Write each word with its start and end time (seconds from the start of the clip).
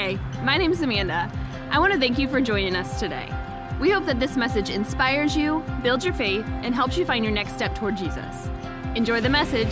Hey, 0.00 0.18
my 0.42 0.56
is 0.58 0.80
Amanda. 0.80 1.30
I 1.70 1.78
want 1.78 1.92
to 1.92 1.98
thank 1.98 2.18
you 2.18 2.26
for 2.26 2.40
joining 2.40 2.74
us 2.74 2.98
today. 2.98 3.28
We 3.78 3.90
hope 3.90 4.06
that 4.06 4.18
this 4.18 4.34
message 4.34 4.70
inspires 4.70 5.36
you, 5.36 5.62
builds 5.82 6.06
your 6.06 6.14
faith, 6.14 6.46
and 6.62 6.74
helps 6.74 6.96
you 6.96 7.04
find 7.04 7.22
your 7.22 7.34
next 7.34 7.52
step 7.52 7.74
toward 7.74 7.98
Jesus. 7.98 8.48
Enjoy 8.94 9.20
the 9.20 9.28
message. 9.28 9.68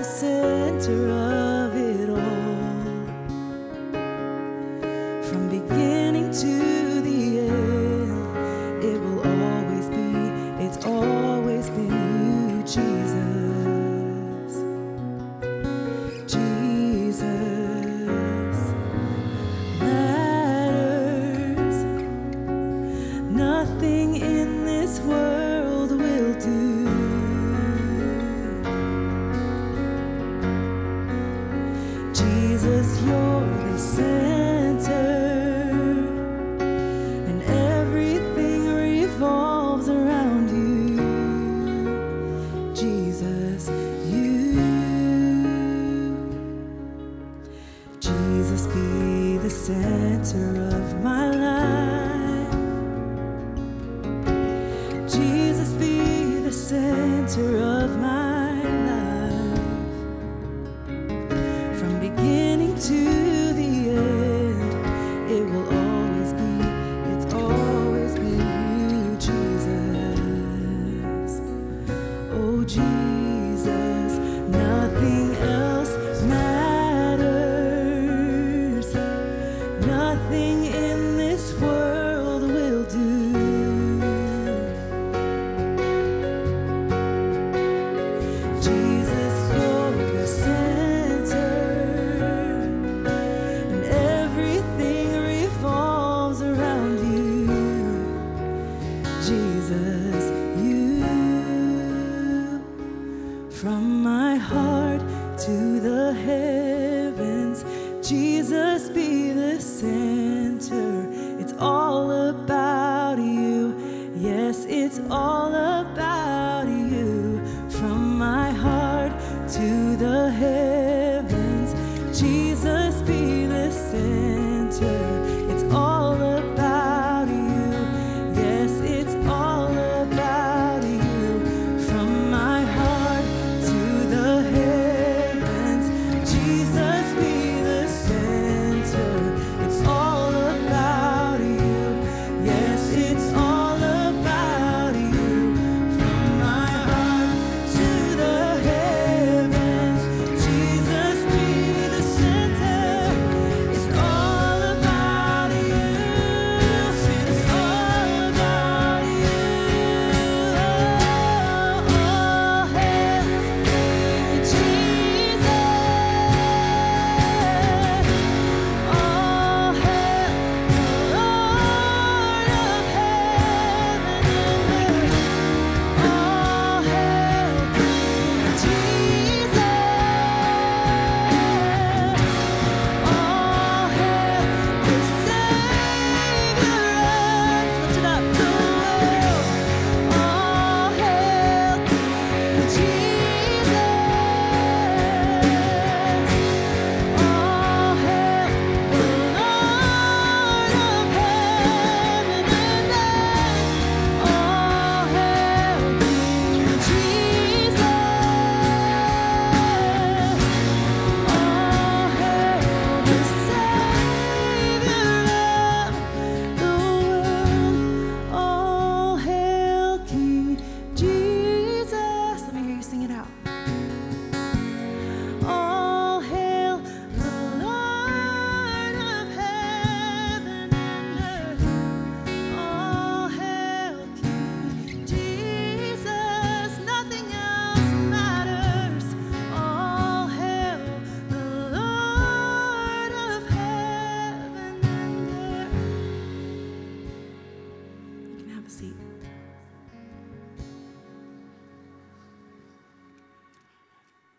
the 0.00 0.04
center 0.04 1.10
of 1.10 1.49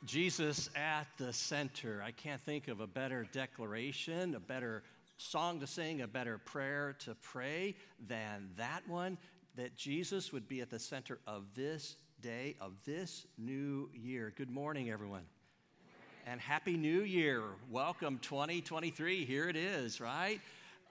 Jesus 0.06 0.71
at 0.75 1.06
the 1.18 1.31
center. 1.31 2.01
I 2.03 2.09
can't 2.09 2.42
think 2.42 2.68
of 2.68 2.80
a 2.80 2.88
better 2.88 3.27
declaration, 3.31 4.33
a 4.33 4.39
better 4.39 4.81
song 5.18 5.59
to 5.59 5.68
sing, 5.68 6.01
a 6.01 6.07
better 6.07 6.39
prayer 6.39 6.95
to 7.06 7.13
pray 7.21 7.75
than 8.07 8.50
that 8.57 8.81
one 8.88 9.19
that 9.57 9.75
Jesus 9.75 10.33
would 10.33 10.48
be 10.48 10.59
at 10.59 10.71
the 10.71 10.80
center 10.80 11.19
of 11.27 11.44
this 11.53 11.98
day, 12.19 12.56
of 12.59 12.74
this 12.83 13.27
new 13.38 13.92
year. 13.94 14.33
Good 14.36 14.50
morning, 14.50 14.89
everyone. 14.89 15.25
And 16.25 16.42
Happy 16.42 16.77
New 16.77 17.01
Year. 17.01 17.44
Welcome 17.69 18.18
2023. 18.24 19.24
Here 19.24 19.50
it 19.50 19.56
is, 19.56 20.01
right? 20.01 20.42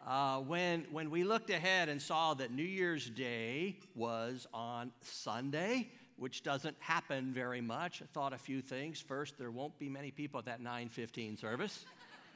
Uh, 0.06 0.38
when, 0.38 0.86
when 0.92 1.10
we 1.10 1.24
looked 1.24 1.50
ahead 1.50 1.88
and 1.88 2.00
saw 2.00 2.34
that 2.34 2.52
New 2.52 2.62
Year's 2.62 3.10
Day 3.10 3.76
was 3.96 4.46
on 4.54 4.92
Sunday, 5.02 5.88
which 6.20 6.42
doesn't 6.42 6.76
happen 6.80 7.32
very 7.32 7.62
much, 7.62 8.02
I 8.02 8.04
thought 8.12 8.34
a 8.34 8.38
few 8.38 8.60
things. 8.60 9.00
First, 9.00 9.38
there 9.38 9.50
won't 9.50 9.78
be 9.78 9.88
many 9.88 10.10
people 10.10 10.38
at 10.38 10.44
that 10.44 10.60
9:15 10.60 11.38
service, 11.38 11.86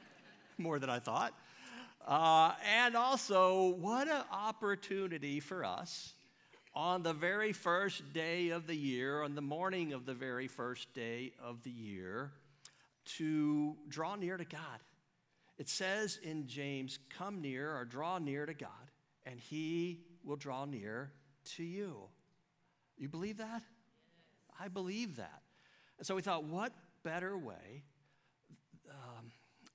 more 0.57 0.79
than 0.79 0.89
I 0.89 0.97
thought. 0.97 1.35
Uh, 2.03 2.53
and 2.65 2.95
also, 2.95 3.75
what 3.75 4.07
an 4.07 4.23
opportunity 4.31 5.39
for 5.39 5.63
us 5.63 6.13
on 6.73 7.03
the 7.03 7.13
very 7.13 7.53
first 7.53 8.11
day 8.11 8.49
of 8.49 8.65
the 8.65 8.75
year, 8.75 9.21
on 9.21 9.35
the 9.35 9.41
morning 9.41 9.93
of 9.93 10.07
the 10.07 10.15
very 10.15 10.47
first 10.47 10.91
day 10.95 11.33
of 11.39 11.61
the 11.61 11.69
year, 11.69 12.31
to 13.05 13.77
draw 13.87 14.15
near 14.15 14.35
to 14.35 14.45
God. 14.45 14.79
It 15.59 15.69
says 15.69 16.17
in 16.23 16.47
James, 16.47 16.97
Come 17.15 17.39
near 17.39 17.77
or 17.77 17.85
draw 17.85 18.17
near 18.17 18.47
to 18.47 18.53
God, 18.55 18.89
and 19.27 19.39
he 19.39 19.99
will 20.23 20.37
draw 20.37 20.65
near 20.65 21.11
to 21.55 21.63
you. 21.63 22.09
You 22.97 23.09
believe 23.09 23.37
that? 23.37 23.61
I 24.59 24.67
believe 24.67 25.17
that. 25.17 25.41
And 25.97 26.05
so 26.05 26.15
we 26.15 26.21
thought, 26.21 26.43
what 26.43 26.73
better 27.03 27.37
way, 27.37 27.83
um, 28.89 29.31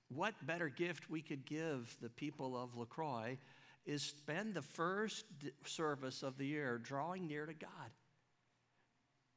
what 0.08 0.34
better 0.46 0.68
gift 0.68 1.08
we 1.08 1.22
could 1.22 1.46
give 1.46 1.96
the 2.00 2.10
people 2.10 2.56
of 2.60 2.76
LaCroix 2.76 3.38
is 3.86 4.02
spend 4.02 4.54
the 4.54 4.62
first 4.62 5.24
service 5.64 6.22
of 6.22 6.36
the 6.36 6.46
year 6.46 6.78
drawing 6.78 7.26
near 7.26 7.46
to 7.46 7.54
God. 7.54 7.90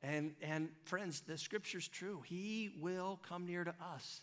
And, 0.02 0.34
and 0.42 0.70
friends, 0.84 1.22
the 1.22 1.38
scripture's 1.38 1.88
true. 1.88 2.22
He 2.26 2.72
will 2.80 3.20
come 3.28 3.46
near 3.46 3.64
to 3.64 3.74
us. 3.82 4.22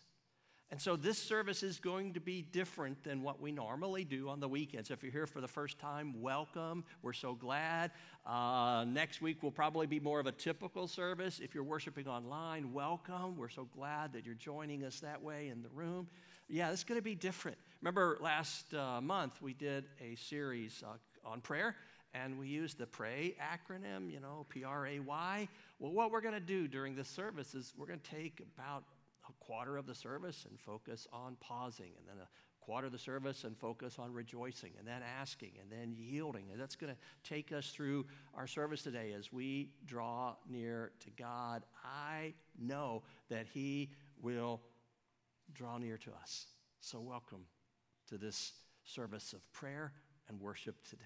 And 0.72 0.80
so 0.80 0.94
this 0.94 1.18
service 1.18 1.64
is 1.64 1.80
going 1.80 2.14
to 2.14 2.20
be 2.20 2.42
different 2.42 3.02
than 3.02 3.22
what 3.22 3.40
we 3.40 3.50
normally 3.50 4.04
do 4.04 4.28
on 4.28 4.38
the 4.38 4.48
weekends. 4.48 4.92
If 4.92 5.02
you're 5.02 5.10
here 5.10 5.26
for 5.26 5.40
the 5.40 5.48
first 5.48 5.80
time, 5.80 6.22
welcome. 6.22 6.84
We're 7.02 7.12
so 7.12 7.34
glad. 7.34 7.90
Uh, 8.24 8.84
next 8.86 9.20
week 9.20 9.42
will 9.42 9.50
probably 9.50 9.88
be 9.88 9.98
more 9.98 10.20
of 10.20 10.26
a 10.26 10.32
typical 10.32 10.86
service. 10.86 11.40
If 11.40 11.56
you're 11.56 11.64
worshiping 11.64 12.06
online, 12.06 12.72
welcome. 12.72 13.36
We're 13.36 13.48
so 13.48 13.66
glad 13.74 14.12
that 14.12 14.24
you're 14.24 14.36
joining 14.36 14.84
us 14.84 15.00
that 15.00 15.20
way 15.20 15.48
in 15.48 15.60
the 15.60 15.70
room. 15.70 16.06
Yeah, 16.48 16.70
it's 16.70 16.84
going 16.84 17.00
to 17.00 17.02
be 17.02 17.16
different. 17.16 17.58
Remember 17.80 18.18
last 18.20 18.72
uh, 18.72 19.00
month 19.00 19.42
we 19.42 19.54
did 19.54 19.86
a 20.00 20.14
series 20.14 20.84
uh, 20.86 21.28
on 21.28 21.40
prayer 21.40 21.74
and 22.14 22.38
we 22.38 22.46
used 22.46 22.78
the 22.78 22.86
PRAY 22.86 23.34
acronym, 23.40 24.08
you 24.08 24.20
know, 24.20 24.46
P 24.48 24.62
R 24.62 24.86
A 24.86 25.00
Y. 25.00 25.48
Well, 25.80 25.90
what 25.90 26.12
we're 26.12 26.20
going 26.20 26.34
to 26.34 26.40
do 26.40 26.68
during 26.68 26.94
this 26.94 27.08
service 27.08 27.56
is 27.56 27.74
we're 27.76 27.86
going 27.86 28.00
to 28.00 28.10
take 28.10 28.40
about 28.56 28.84
quarter 29.50 29.76
of 29.76 29.84
the 29.84 29.94
service 29.94 30.46
and 30.48 30.60
focus 30.60 31.08
on 31.12 31.36
pausing, 31.40 31.90
and 31.98 32.06
then 32.06 32.24
a 32.24 32.64
quarter 32.64 32.86
of 32.86 32.92
the 32.92 32.98
service 32.98 33.42
and 33.42 33.58
focus 33.58 33.98
on 33.98 34.12
rejoicing, 34.12 34.70
and 34.78 34.86
then 34.86 35.02
asking, 35.20 35.50
and 35.60 35.72
then 35.72 35.92
yielding. 35.98 36.52
And 36.52 36.60
that's 36.60 36.76
going 36.76 36.92
to 36.92 37.28
take 37.28 37.50
us 37.50 37.70
through 37.70 38.06
our 38.32 38.46
service 38.46 38.82
today 38.82 39.12
as 39.18 39.32
we 39.32 39.70
draw 39.86 40.36
near 40.48 40.92
to 41.00 41.10
God. 41.10 41.64
I 41.84 42.34
know 42.60 43.02
that 43.28 43.46
He 43.52 43.90
will 44.22 44.60
draw 45.52 45.78
near 45.78 45.96
to 45.98 46.12
us. 46.22 46.46
So, 46.78 47.00
welcome 47.00 47.44
to 48.08 48.18
this 48.18 48.52
service 48.84 49.32
of 49.32 49.52
prayer 49.52 49.92
and 50.28 50.40
worship 50.40 50.76
today. 50.88 51.02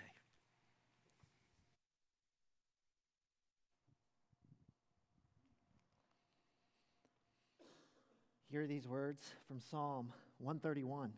Hear 8.55 8.69
these 8.69 8.87
words 8.87 9.35
from 9.49 9.59
Psalm 9.59 10.13
131. 10.39 11.11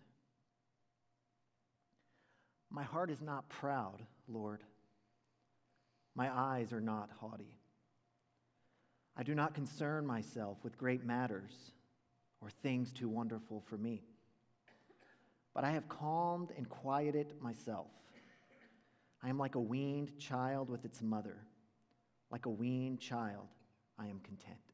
My 2.71 2.83
heart 2.83 3.11
is 3.11 3.21
not 3.21 3.47
proud, 3.51 4.01
Lord. 4.27 4.63
My 6.15 6.35
eyes 6.35 6.73
are 6.73 6.81
not 6.81 7.11
haughty. 7.21 7.59
I 9.19 9.23
do 9.23 9.35
not 9.35 9.53
concern 9.53 10.07
myself 10.07 10.57
with 10.65 10.79
great 10.79 11.05
matters 11.05 11.73
or 12.41 12.49
things 12.49 12.91
too 12.91 13.11
wonderful 13.11 13.63
for 13.69 13.77
me. 13.77 14.03
But 15.53 15.65
I 15.65 15.73
have 15.73 15.91
calmed 15.91 16.53
and 16.57 16.67
quieted 16.71 17.35
myself. 17.43 17.89
I 19.23 19.29
am 19.29 19.37
like 19.37 19.57
a 19.57 19.61
weaned 19.61 20.19
child 20.19 20.71
with 20.71 20.87
its 20.87 21.03
mother. 21.03 21.37
Like 22.31 22.47
a 22.47 22.51
weaned 22.51 23.01
child, 23.01 23.49
I 23.99 24.07
am 24.07 24.21
content. 24.21 24.66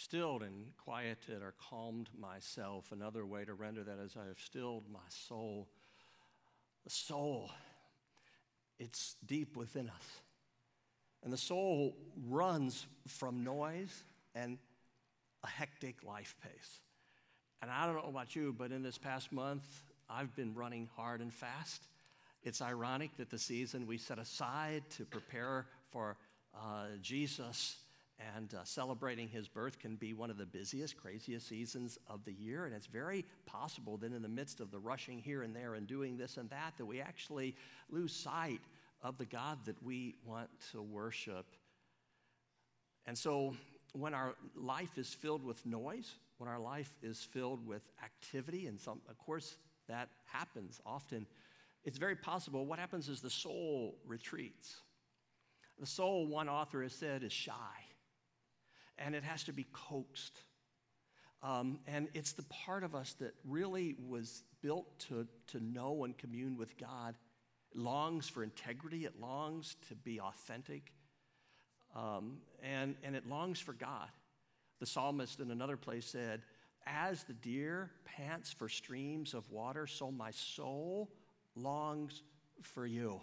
Stilled 0.00 0.42
and 0.42 0.66
quieted 0.78 1.42
or 1.42 1.54
calmed 1.70 2.08
myself. 2.18 2.90
Another 2.92 3.26
way 3.26 3.44
to 3.44 3.54
render 3.54 3.84
that 3.84 3.98
is 3.98 4.16
I 4.16 4.26
have 4.28 4.38
stilled 4.38 4.84
my 4.90 4.98
soul. 5.08 5.68
The 6.84 6.90
soul, 6.90 7.50
it's 8.78 9.16
deep 9.26 9.56
within 9.56 9.88
us. 9.88 10.20
And 11.22 11.32
the 11.32 11.38
soul 11.38 11.96
runs 12.28 12.86
from 13.06 13.44
noise 13.44 14.04
and 14.34 14.58
a 15.44 15.48
hectic 15.48 16.02
life 16.02 16.34
pace. 16.42 16.80
And 17.60 17.70
I 17.70 17.84
don't 17.84 17.96
know 17.96 18.08
about 18.08 18.34
you, 18.34 18.54
but 18.56 18.72
in 18.72 18.82
this 18.82 18.96
past 18.96 19.32
month, 19.32 19.64
I've 20.08 20.34
been 20.34 20.54
running 20.54 20.88
hard 20.96 21.20
and 21.20 21.32
fast. 21.32 21.82
It's 22.42 22.62
ironic 22.62 23.14
that 23.18 23.28
the 23.28 23.38
season 23.38 23.86
we 23.86 23.98
set 23.98 24.18
aside 24.18 24.82
to 24.96 25.04
prepare 25.04 25.66
for 25.90 26.16
uh, 26.54 26.86
Jesus 27.02 27.76
and 28.36 28.54
uh, 28.54 28.64
celebrating 28.64 29.28
his 29.28 29.48
birth 29.48 29.78
can 29.78 29.96
be 29.96 30.12
one 30.12 30.30
of 30.30 30.36
the 30.36 30.46
busiest, 30.46 30.96
craziest 30.96 31.48
seasons 31.48 31.98
of 32.08 32.24
the 32.24 32.32
year. 32.32 32.66
And 32.66 32.74
it's 32.74 32.86
very 32.86 33.24
possible 33.46 33.96
that 33.98 34.12
in 34.12 34.22
the 34.22 34.28
midst 34.28 34.60
of 34.60 34.70
the 34.70 34.78
rushing 34.78 35.18
here 35.18 35.42
and 35.42 35.54
there 35.54 35.74
and 35.74 35.86
doing 35.86 36.16
this 36.16 36.36
and 36.36 36.48
that, 36.50 36.74
that 36.76 36.84
we 36.84 37.00
actually 37.00 37.54
lose 37.88 38.12
sight 38.12 38.60
of 39.02 39.16
the 39.16 39.24
God 39.24 39.58
that 39.64 39.82
we 39.82 40.14
want 40.24 40.50
to 40.72 40.82
worship. 40.82 41.46
And 43.06 43.16
so 43.16 43.54
when 43.92 44.14
our 44.14 44.34
life 44.54 44.98
is 44.98 45.12
filled 45.12 45.44
with 45.44 45.64
noise, 45.64 46.14
when 46.38 46.48
our 46.48 46.60
life 46.60 46.92
is 47.02 47.22
filled 47.22 47.66
with 47.66 47.82
activity, 48.04 48.66
and 48.66 48.78
some, 48.78 49.00
of 49.08 49.18
course, 49.18 49.56
that 49.88 50.08
happens 50.26 50.80
often, 50.84 51.26
it's 51.84 51.98
very 51.98 52.16
possible. 52.16 52.66
What 52.66 52.78
happens 52.78 53.08
is 53.08 53.20
the 53.20 53.30
soul 53.30 53.96
retreats. 54.06 54.80
The 55.78 55.86
soul, 55.86 56.26
one 56.26 56.48
author 56.48 56.82
has 56.82 56.92
said, 56.92 57.22
is 57.24 57.32
shy 57.32 57.54
and 59.00 59.14
it 59.14 59.24
has 59.24 59.44
to 59.44 59.52
be 59.52 59.66
coaxed. 59.72 60.38
Um, 61.42 61.80
and 61.86 62.08
it's 62.14 62.32
the 62.32 62.42
part 62.44 62.84
of 62.84 62.94
us 62.94 63.14
that 63.14 63.34
really 63.44 63.96
was 64.06 64.44
built 64.62 64.86
to, 65.08 65.26
to 65.48 65.60
know 65.60 66.04
and 66.04 66.16
commune 66.16 66.56
with 66.56 66.76
God. 66.76 67.14
It 67.72 67.78
longs 67.78 68.28
for 68.28 68.42
integrity, 68.42 69.06
it 69.06 69.20
longs 69.20 69.76
to 69.88 69.94
be 69.94 70.20
authentic, 70.20 70.92
um, 71.96 72.38
and, 72.62 72.94
and 73.02 73.16
it 73.16 73.28
longs 73.28 73.58
for 73.58 73.72
God. 73.72 74.08
The 74.80 74.86
psalmist 74.86 75.40
in 75.40 75.50
another 75.50 75.76
place 75.76 76.06
said, 76.06 76.42
As 76.86 77.24
the 77.24 77.32
deer 77.32 77.90
pants 78.04 78.52
for 78.52 78.68
streams 78.68 79.34
of 79.34 79.50
water, 79.50 79.86
so 79.86 80.10
my 80.10 80.30
soul 80.30 81.10
longs 81.54 82.22
for 82.62 82.86
you. 82.86 83.20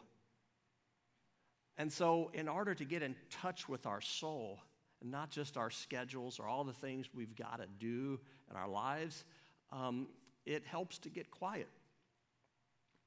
And 1.78 1.94
so, 1.94 2.32
in 2.34 2.48
order 2.48 2.74
to 2.74 2.86
get 2.86 3.04
in 3.04 3.16
touch 3.30 3.70
with 3.70 3.86
our 3.86 4.02
soul, 4.02 4.60
not 5.04 5.30
just 5.30 5.58
our 5.58 5.70
schedules 5.70 6.40
or 6.40 6.48
all 6.48 6.64
the 6.64 6.74
things 6.74 7.08
we've 7.14 7.36
got 7.36 7.60
to 7.60 7.68
do 7.80 8.20
in 8.50 8.58
our 8.58 8.68
lives. 8.68 9.26
Um, 9.72 10.08
it 10.46 10.64
helps 10.66 10.98
to 11.00 11.10
get 11.10 11.30
quiet. 11.30 11.70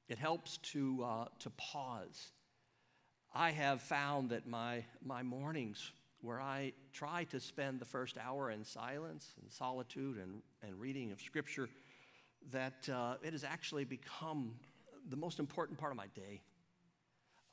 It 0.07 0.17
helps 0.17 0.57
to, 0.57 1.03
uh, 1.03 1.25
to 1.39 1.49
pause. 1.51 2.31
I 3.33 3.51
have 3.51 3.81
found 3.81 4.29
that 4.31 4.45
my, 4.47 4.83
my 5.03 5.23
mornings, 5.23 5.91
where 6.21 6.41
I 6.41 6.73
try 6.93 7.23
to 7.25 7.39
spend 7.39 7.79
the 7.79 7.85
first 7.85 8.17
hour 8.17 8.51
in 8.51 8.63
silence 8.63 9.33
and 9.41 9.51
solitude 9.51 10.17
and, 10.17 10.41
and 10.61 10.79
reading 10.79 11.11
of 11.11 11.21
Scripture, 11.21 11.69
that 12.51 12.89
uh, 12.89 13.15
it 13.23 13.31
has 13.31 13.43
actually 13.43 13.85
become 13.85 14.53
the 15.09 15.15
most 15.15 15.39
important 15.39 15.79
part 15.79 15.91
of 15.91 15.97
my 15.97 16.07
day. 16.15 16.41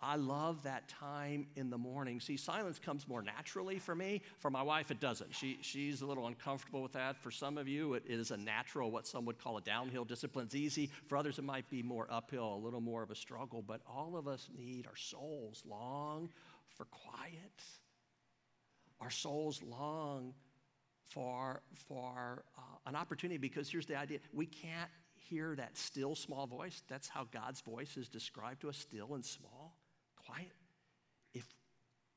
I 0.01 0.15
love 0.15 0.63
that 0.63 0.89
time 0.89 1.49
in 1.57 1.71
the 1.71 1.79
morning. 1.79 2.21
See, 2.21 2.37
silence 2.37 2.79
comes 2.79 3.09
more 3.09 3.21
naturally 3.21 3.81
for 3.81 3.97
me. 3.97 4.23
For 4.39 4.49
my 4.49 4.63
wife, 4.63 4.93
it 4.93 5.01
doesn't. 5.01 5.35
She, 5.35 5.59
she's 5.61 6.03
a 6.03 6.07
little 6.07 6.29
uncomfortable 6.29 6.83
with 6.83 6.93
that. 6.93 7.21
For 7.21 7.33
some 7.33 7.59
of 7.59 7.67
you, 7.67 7.95
it 7.95 8.05
is 8.07 8.31
a 8.31 8.37
natural, 8.37 8.93
what 8.93 9.09
some 9.09 9.25
would 9.25 9.39
call 9.39 9.57
a 9.57 9.61
downhill 9.61 10.05
discipline. 10.05 10.47
It's 10.47 10.55
easy. 10.55 10.91
For 11.09 11.19
others, 11.19 11.39
it 11.39 11.45
might 11.45 11.69
be 11.69 11.83
more 11.83 12.07
uphill, 12.11 12.55
a 12.55 12.63
little 12.65 12.81
more 12.81 13.03
of 13.03 13.11
a 13.11 13.17
struggle. 13.17 13.61
But 13.61 13.81
all 13.89 14.17
of 14.17 14.29
us 14.29 14.49
need, 14.57 14.87
our 14.87 14.97
souls 14.97 15.65
long 15.69 16.29
for 16.77 16.85
quiet. 16.85 17.63
Our 19.01 19.11
souls 19.11 19.61
long 19.65 20.33
for, 21.09 21.61
for 21.89 22.45
uh, 22.57 22.61
an 22.87 22.95
opportunity 22.95 23.39
because 23.39 23.69
here's 23.69 23.87
the 23.87 23.97
idea 23.97 24.19
we 24.33 24.47
can't 24.47 24.91
hear 25.29 25.57
that 25.57 25.77
still 25.77 26.15
small 26.15 26.47
voice. 26.47 26.83
That's 26.89 27.09
how 27.09 27.27
God's 27.33 27.61
voice 27.61 27.97
is 27.97 28.09
described 28.09 28.61
to 28.63 28.69
us 28.69 28.77
still 28.77 29.15
and 29.15 29.25
small 29.25 29.58
quiet 30.29 30.53
if, 31.35 31.47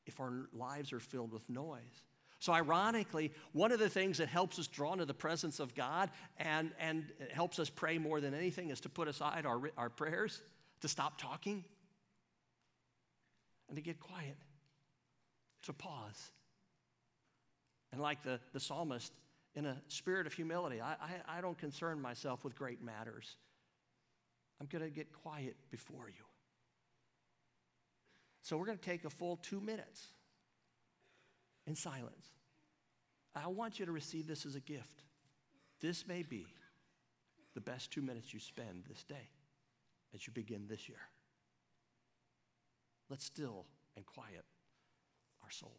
if 0.05 0.19
our 0.19 0.47
lives 0.53 0.93
are 0.93 0.99
filled 0.99 1.31
with 1.31 1.49
noise. 1.49 2.05
So, 2.39 2.51
ironically, 2.53 3.31
one 3.53 3.71
of 3.71 3.77
the 3.77 3.89
things 3.89 4.17
that 4.17 4.27
helps 4.27 4.57
us 4.57 4.65
draw 4.65 4.93
into 4.93 5.05
the 5.05 5.13
presence 5.13 5.59
of 5.59 5.75
God 5.75 6.09
and, 6.37 6.71
and 6.79 7.05
helps 7.31 7.59
us 7.59 7.69
pray 7.69 7.99
more 7.99 8.19
than 8.19 8.33
anything 8.33 8.71
is 8.71 8.81
to 8.81 8.89
put 8.89 9.07
aside 9.07 9.45
our, 9.45 9.61
our 9.77 9.89
prayers, 9.89 10.41
to 10.81 10.87
stop 10.87 11.21
talking, 11.21 11.63
and 13.67 13.75
to 13.75 13.81
get 13.81 13.99
quiet, 13.99 14.37
to 15.63 15.73
pause. 15.73 16.31
And 17.91 18.01
like 18.01 18.23
the, 18.23 18.39
the 18.53 18.59
psalmist, 18.59 19.13
in 19.53 19.65
a 19.65 19.77
spirit 19.87 20.25
of 20.25 20.33
humility, 20.33 20.81
I, 20.81 20.93
I, 20.93 21.37
I 21.37 21.41
don't 21.41 21.57
concern 21.57 22.01
myself 22.01 22.43
with 22.43 22.55
great 22.55 22.81
matters. 22.81 23.35
I'm 24.59 24.67
going 24.67 24.83
to 24.83 24.89
get 24.89 25.11
quiet 25.13 25.55
before 25.69 26.07
you. 26.07 26.23
So 28.41 28.57
we're 28.57 28.65
going 28.65 28.77
to 28.77 28.83
take 28.83 29.05
a 29.05 29.09
full 29.09 29.37
two 29.37 29.61
minutes 29.61 30.07
in 31.67 31.75
silence. 31.75 32.31
I 33.35 33.47
want 33.47 33.79
you 33.79 33.85
to 33.85 33.91
receive 33.91 34.27
this 34.27 34.45
as 34.45 34.55
a 34.55 34.59
gift. 34.59 35.03
This 35.79 36.07
may 36.07 36.23
be 36.23 36.45
the 37.53 37.61
best 37.61 37.91
two 37.91 38.01
minutes 38.01 38.33
you 38.33 38.39
spend 38.39 38.83
this 38.87 39.03
day 39.03 39.29
as 40.13 40.25
you 40.27 40.33
begin 40.33 40.67
this 40.67 40.89
year. 40.89 40.99
Let's 43.09 43.25
still 43.25 43.65
and 43.95 44.05
quiet 44.05 44.45
our 45.43 45.51
souls. 45.51 45.71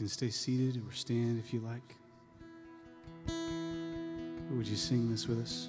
Can 0.00 0.08
stay 0.08 0.30
seated 0.30 0.82
or 0.88 0.92
stand 0.94 1.38
if 1.38 1.52
you 1.52 1.60
like. 1.60 1.94
Would 4.50 4.66
you 4.66 4.74
sing 4.74 5.10
this 5.10 5.28
with 5.28 5.42
us? 5.42 5.68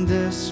this 0.10 0.50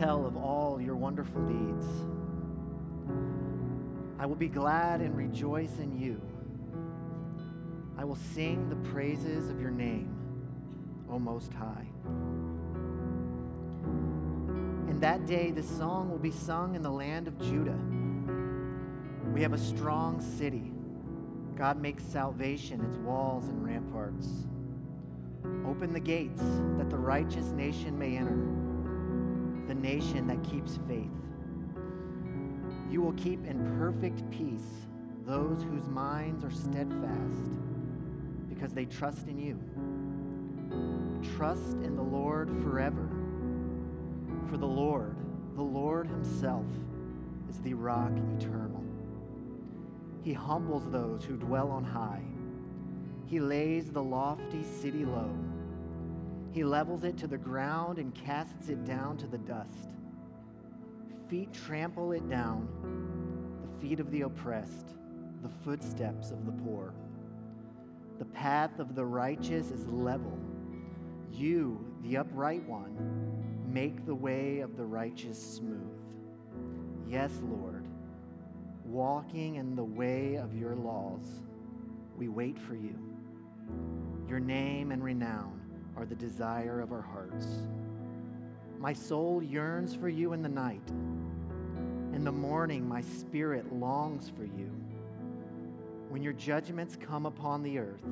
tell 0.00 0.24
of 0.24 0.34
all 0.34 0.80
your 0.80 0.96
wonderful 0.96 1.42
deeds. 1.42 1.86
I 4.18 4.24
will 4.24 4.34
be 4.34 4.48
glad 4.48 5.02
and 5.02 5.14
rejoice 5.14 5.78
in 5.78 6.00
you. 6.00 6.18
I 7.98 8.04
will 8.04 8.16
sing 8.34 8.70
the 8.70 8.76
praises 8.92 9.50
of 9.50 9.60
your 9.60 9.70
name, 9.70 10.08
O 11.10 11.18
Most 11.18 11.52
High. 11.52 11.86
In 14.88 14.98
that 15.00 15.26
day, 15.26 15.50
this 15.50 15.68
song 15.68 16.10
will 16.10 16.18
be 16.18 16.30
sung 16.30 16.74
in 16.74 16.80
the 16.82 16.90
land 16.90 17.28
of 17.28 17.38
Judah. 17.38 17.78
We 19.34 19.42
have 19.42 19.52
a 19.52 19.58
strong 19.58 20.22
city. 20.38 20.72
God 21.56 21.78
makes 21.78 22.02
salvation 22.04 22.82
its 22.86 22.96
walls 22.96 23.48
and 23.48 23.62
ramparts. 23.62 24.28
Open 25.66 25.92
the 25.92 26.00
gates 26.00 26.40
that 26.78 26.88
the 26.88 26.96
righteous 26.96 27.48
nation 27.48 27.98
may 27.98 28.16
enter, 28.16 28.59
the 29.70 29.74
nation 29.76 30.26
that 30.26 30.42
keeps 30.42 30.80
faith. 30.88 31.06
You 32.90 33.02
will 33.02 33.12
keep 33.12 33.46
in 33.46 33.78
perfect 33.78 34.28
peace 34.32 34.88
those 35.24 35.62
whose 35.62 35.86
minds 35.86 36.44
are 36.44 36.50
steadfast 36.50 37.52
because 38.48 38.72
they 38.72 38.84
trust 38.84 39.28
in 39.28 39.38
you. 39.38 39.56
Trust 41.36 41.74
in 41.84 41.94
the 41.94 42.02
Lord 42.02 42.50
forever. 42.64 43.08
For 44.48 44.56
the 44.56 44.66
Lord, 44.66 45.14
the 45.54 45.62
Lord 45.62 46.08
Himself, 46.08 46.66
is 47.48 47.60
the 47.60 47.74
rock 47.74 48.10
eternal. 48.40 48.82
He 50.22 50.32
humbles 50.32 50.90
those 50.90 51.22
who 51.22 51.36
dwell 51.36 51.70
on 51.70 51.84
high. 51.84 52.24
He 53.26 53.38
lays 53.38 53.92
the 53.92 54.02
lofty 54.02 54.64
city 54.64 55.04
low. 55.04 55.30
He 56.52 56.64
levels 56.64 57.04
it 57.04 57.16
to 57.18 57.28
the 57.28 57.38
ground 57.38 57.98
and 57.98 58.12
casts 58.14 58.68
it 58.68 58.84
down 58.84 59.16
to 59.18 59.26
the 59.28 59.38
dust. 59.38 59.94
Feet 61.28 61.52
trample 61.52 62.10
it 62.12 62.28
down, 62.28 62.68
the 63.62 63.80
feet 63.80 64.00
of 64.00 64.10
the 64.10 64.22
oppressed, 64.22 64.88
the 65.42 65.48
footsteps 65.64 66.32
of 66.32 66.44
the 66.44 66.52
poor. 66.52 66.92
The 68.18 68.24
path 68.24 68.80
of 68.80 68.96
the 68.96 69.04
righteous 69.04 69.70
is 69.70 69.86
level. 69.86 70.36
You, 71.30 71.86
the 72.02 72.16
upright 72.16 72.68
one, 72.68 72.96
make 73.64 74.04
the 74.04 74.14
way 74.14 74.58
of 74.58 74.76
the 74.76 74.84
righteous 74.84 75.40
smooth. 75.40 75.78
Yes, 77.08 77.30
Lord, 77.44 77.86
walking 78.84 79.54
in 79.54 79.76
the 79.76 79.84
way 79.84 80.34
of 80.34 80.52
your 80.52 80.74
laws, 80.74 81.40
we 82.16 82.28
wait 82.28 82.58
for 82.58 82.74
you. 82.74 82.98
Your 84.28 84.40
name 84.40 84.90
and 84.90 85.02
renown 85.02 85.59
are 86.00 86.06
the 86.06 86.14
desire 86.14 86.80
of 86.80 86.92
our 86.92 87.02
hearts. 87.02 87.46
My 88.78 88.94
soul 88.94 89.42
yearns 89.42 89.94
for 89.94 90.08
you 90.08 90.32
in 90.32 90.42
the 90.42 90.48
night. 90.48 90.88
In 92.14 92.24
the 92.24 92.32
morning, 92.32 92.88
my 92.88 93.02
spirit 93.02 93.70
longs 93.70 94.30
for 94.30 94.44
you. 94.44 94.70
When 96.08 96.22
your 96.22 96.32
judgments 96.32 96.96
come 96.98 97.26
upon 97.26 97.62
the 97.62 97.78
earth, 97.78 98.02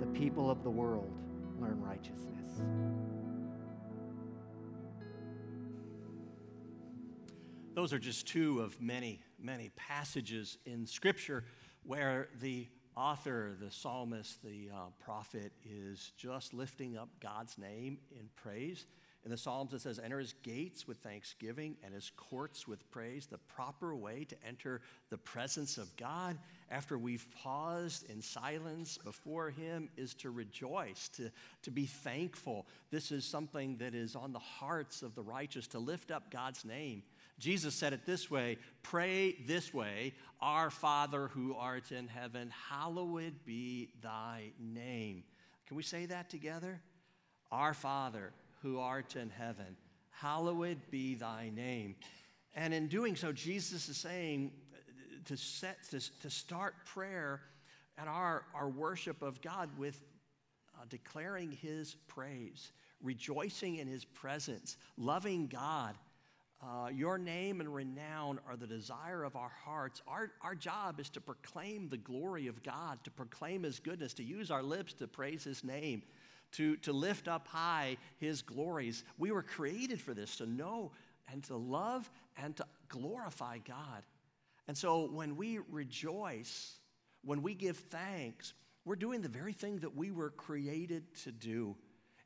the 0.00 0.06
people 0.08 0.50
of 0.50 0.62
the 0.62 0.70
world 0.70 1.10
learn 1.58 1.80
righteousness. 1.82 2.60
Those 7.74 7.94
are 7.94 7.98
just 7.98 8.28
two 8.28 8.60
of 8.60 8.78
many, 8.82 9.22
many 9.40 9.70
passages 9.76 10.58
in 10.66 10.86
Scripture 10.86 11.44
where 11.84 12.28
the 12.38 12.68
author, 12.96 13.52
the 13.60 13.70
psalmist, 13.70 14.42
the 14.42 14.68
uh, 14.72 14.78
prophet 15.04 15.52
is 15.68 16.12
just 16.16 16.54
lifting 16.54 16.96
up 16.96 17.08
God's 17.20 17.58
name 17.58 17.98
in 18.10 18.28
praise. 18.36 18.86
In 19.24 19.30
the 19.30 19.36
Psalms, 19.36 19.72
it 19.72 19.80
says, 19.80 20.00
Enter 20.02 20.18
his 20.18 20.34
gates 20.42 20.88
with 20.88 20.96
thanksgiving 20.98 21.76
and 21.84 21.94
his 21.94 22.10
courts 22.16 22.66
with 22.66 22.90
praise. 22.90 23.26
The 23.26 23.38
proper 23.38 23.94
way 23.94 24.24
to 24.24 24.36
enter 24.44 24.80
the 25.10 25.18
presence 25.18 25.78
of 25.78 25.96
God 25.96 26.36
after 26.72 26.98
we've 26.98 27.26
paused 27.40 28.10
in 28.10 28.20
silence 28.20 28.98
before 28.98 29.50
him 29.50 29.90
is 29.96 30.14
to 30.14 30.30
rejoice, 30.30 31.08
to, 31.10 31.30
to 31.62 31.70
be 31.70 31.86
thankful. 31.86 32.66
This 32.90 33.12
is 33.12 33.24
something 33.24 33.76
that 33.76 33.94
is 33.94 34.16
on 34.16 34.32
the 34.32 34.40
hearts 34.40 35.02
of 35.02 35.14
the 35.14 35.22
righteous, 35.22 35.68
to 35.68 35.78
lift 35.78 36.10
up 36.10 36.28
God's 36.32 36.64
name. 36.64 37.04
Jesus 37.38 37.74
said 37.74 37.92
it 37.92 38.06
this 38.06 38.30
way 38.30 38.58
Pray 38.82 39.36
this 39.46 39.72
way 39.72 40.14
Our 40.40 40.70
Father 40.70 41.28
who 41.28 41.54
art 41.54 41.92
in 41.92 42.08
heaven, 42.08 42.52
hallowed 42.68 43.44
be 43.44 43.90
thy 44.02 44.52
name. 44.58 45.24
Can 45.66 45.76
we 45.76 45.82
say 45.82 46.06
that 46.06 46.30
together? 46.30 46.80
Our 47.50 47.74
Father 47.74 48.32
who 48.62 48.78
art 48.78 49.16
in 49.16 49.30
heaven, 49.30 49.76
hallowed 50.10 50.78
be 50.90 51.14
thy 51.14 51.50
name. 51.54 51.96
And 52.54 52.74
in 52.74 52.88
doing 52.88 53.16
so, 53.16 53.32
Jesus 53.32 53.88
is 53.88 53.96
saying 53.96 54.52
to, 55.26 55.36
set, 55.36 55.82
to, 55.90 56.00
to 56.20 56.30
start 56.30 56.74
prayer 56.86 57.40
and 57.98 58.08
our, 58.08 58.44
our 58.54 58.68
worship 58.68 59.22
of 59.22 59.40
God 59.40 59.70
with 59.78 60.02
uh, 60.76 60.84
declaring 60.88 61.50
his 61.50 61.96
praise, 62.08 62.72
rejoicing 63.02 63.76
in 63.76 63.86
his 63.86 64.04
presence, 64.04 64.76
loving 64.96 65.46
God. 65.46 65.96
Uh, 66.62 66.88
your 66.94 67.18
name 67.18 67.60
and 67.60 67.74
renown 67.74 68.38
are 68.48 68.56
the 68.56 68.68
desire 68.68 69.24
of 69.24 69.34
our 69.34 69.50
hearts. 69.64 70.00
Our, 70.06 70.30
our 70.42 70.54
job 70.54 71.00
is 71.00 71.10
to 71.10 71.20
proclaim 71.20 71.88
the 71.88 71.96
glory 71.96 72.46
of 72.46 72.62
God, 72.62 73.02
to 73.02 73.10
proclaim 73.10 73.64
His 73.64 73.80
goodness, 73.80 74.14
to 74.14 74.22
use 74.22 74.50
our 74.52 74.62
lips 74.62 74.92
to 74.94 75.08
praise 75.08 75.42
His 75.42 75.64
name, 75.64 76.02
to, 76.52 76.76
to 76.76 76.92
lift 76.92 77.26
up 77.26 77.48
high 77.48 77.96
His 78.18 78.42
glories. 78.42 79.02
We 79.18 79.32
were 79.32 79.42
created 79.42 80.00
for 80.00 80.14
this, 80.14 80.36
to 80.36 80.46
know 80.46 80.92
and 81.32 81.42
to 81.44 81.56
love 81.56 82.08
and 82.36 82.54
to 82.56 82.66
glorify 82.88 83.58
God. 83.58 84.04
And 84.68 84.78
so 84.78 85.10
when 85.10 85.36
we 85.36 85.58
rejoice, 85.68 86.76
when 87.24 87.42
we 87.42 87.54
give 87.54 87.76
thanks, 87.76 88.54
we're 88.84 88.94
doing 88.94 89.20
the 89.20 89.28
very 89.28 89.52
thing 89.52 89.80
that 89.80 89.96
we 89.96 90.12
were 90.12 90.30
created 90.30 91.12
to 91.24 91.32
do. 91.32 91.74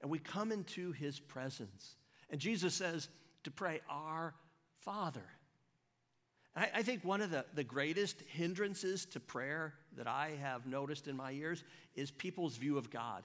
And 0.03 0.11
we 0.11 0.18
come 0.18 0.53
into 0.53 0.92
His 0.92 1.18
presence. 1.18 1.96
And 2.29 2.38
Jesus 2.38 2.75
says, 2.75 3.09
to 3.47 3.51
pray, 3.53 3.81
Our 3.89 4.35
Father. 4.81 5.25
I, 6.57 6.69
I, 6.75 6.83
think 6.83 7.05
one 7.05 7.21
of 7.21 7.31
the, 7.31 7.45
the 7.55 7.63
greatest 7.63 8.21
hindrances 8.27 9.07
to 9.07 9.21
prayer 9.21 9.75
that 9.97 10.09
I 10.09 10.33
have 10.43 10.67
noticed 10.67 11.07
in 11.07 11.17
my 11.17 11.31
years 11.31 11.63
is 11.95 12.11
people's 12.11 12.57
view 12.57 12.77
of 12.77 12.91
God. 12.91 13.23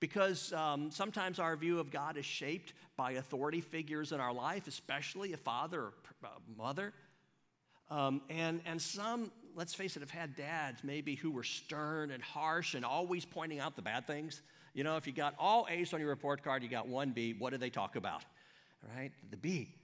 Because 0.00 0.52
um, 0.52 0.90
sometimes 0.90 1.38
our 1.38 1.56
view 1.56 1.80
of 1.80 1.90
God 1.90 2.18
is 2.18 2.26
shaped 2.26 2.74
by 2.96 3.12
authority 3.12 3.62
figures 3.62 4.12
in 4.12 4.20
our 4.20 4.34
life, 4.34 4.68
especially 4.68 5.32
a 5.32 5.38
father 5.38 5.80
or 5.80 5.92
a 6.24 6.58
mother. 6.62 6.92
Um, 7.90 8.20
and, 8.28 8.60
and 8.66 8.80
some, 8.80 9.32
let's 9.56 9.72
face 9.72 9.96
it, 9.96 10.00
have 10.00 10.10
had 10.10 10.36
dads 10.36 10.84
maybe 10.84 11.14
who 11.14 11.30
were 11.30 11.42
stern 11.42 12.10
and 12.10 12.22
harsh 12.22 12.74
and 12.74 12.84
always 12.84 13.24
pointing 13.24 13.60
out 13.60 13.76
the 13.76 13.82
bad 13.82 14.06
things. 14.06 14.42
You 14.74 14.84
know, 14.84 14.98
if 14.98 15.06
you 15.06 15.14
got 15.14 15.34
all 15.38 15.66
A's 15.70 15.94
on 15.94 16.00
your 16.00 16.10
report 16.10 16.44
card, 16.44 16.62
you 16.62 16.68
got 16.68 16.86
one 16.86 17.12
B, 17.12 17.34
what 17.36 17.50
do 17.50 17.56
they 17.56 17.70
talk 17.70 17.96
about? 17.96 18.24
Right? 18.82 19.12
The 19.30 19.36
B. 19.36 19.74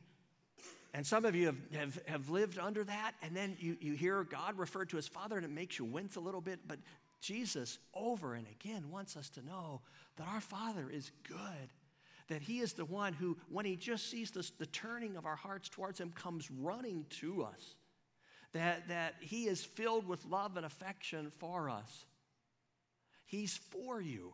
And 0.93 1.05
some 1.05 1.25
of 1.25 1.35
you 1.35 1.47
have, 1.47 1.57
have, 1.73 2.01
have 2.07 2.31
lived 2.31 2.59
under 2.59 2.85
that, 2.85 3.15
and 3.21 3.35
then 3.35 3.57
you, 3.59 3.77
you 3.81 3.95
hear 3.95 4.23
God 4.23 4.57
referred 4.57 4.91
to 4.91 4.99
as 4.99 5.09
Father, 5.09 5.37
and 5.37 5.45
it 5.45 5.51
makes 5.51 5.77
you 5.79 5.85
wince 5.85 6.15
a 6.15 6.21
little 6.21 6.41
bit. 6.41 6.61
But 6.69 6.79
Jesus, 7.21 7.79
over 7.95 8.35
and 8.35 8.47
again, 8.47 8.91
wants 8.93 9.17
us 9.17 9.29
to 9.31 9.45
know 9.45 9.81
that 10.17 10.29
our 10.29 10.41
Father 10.41 10.89
is 10.89 11.11
good. 11.27 11.69
That 12.29 12.43
He 12.43 12.61
is 12.61 12.75
the 12.75 12.85
one 12.85 13.13
who, 13.13 13.37
when 13.49 13.67
He 13.67 13.75
just 13.75 14.09
sees 14.09 14.31
this, 14.31 14.51
the 14.51 14.67
turning 14.67 15.17
of 15.17 15.27
our 15.27 15.35
hearts 15.35 15.69
towards 15.69 15.99
Him, 15.99 16.13
comes 16.15 16.49
running 16.49 17.07
to 17.21 17.43
us. 17.43 17.75
That, 18.53 18.87
that 18.87 19.15
He 19.21 19.47
is 19.47 19.65
filled 19.65 20.07
with 20.07 20.25
love 20.27 20.57
and 20.57 20.65
affection 20.65 21.33
for 21.39 21.69
us. 21.69 22.07
He's 23.27 23.57
for 23.57 24.01
you. 24.01 24.33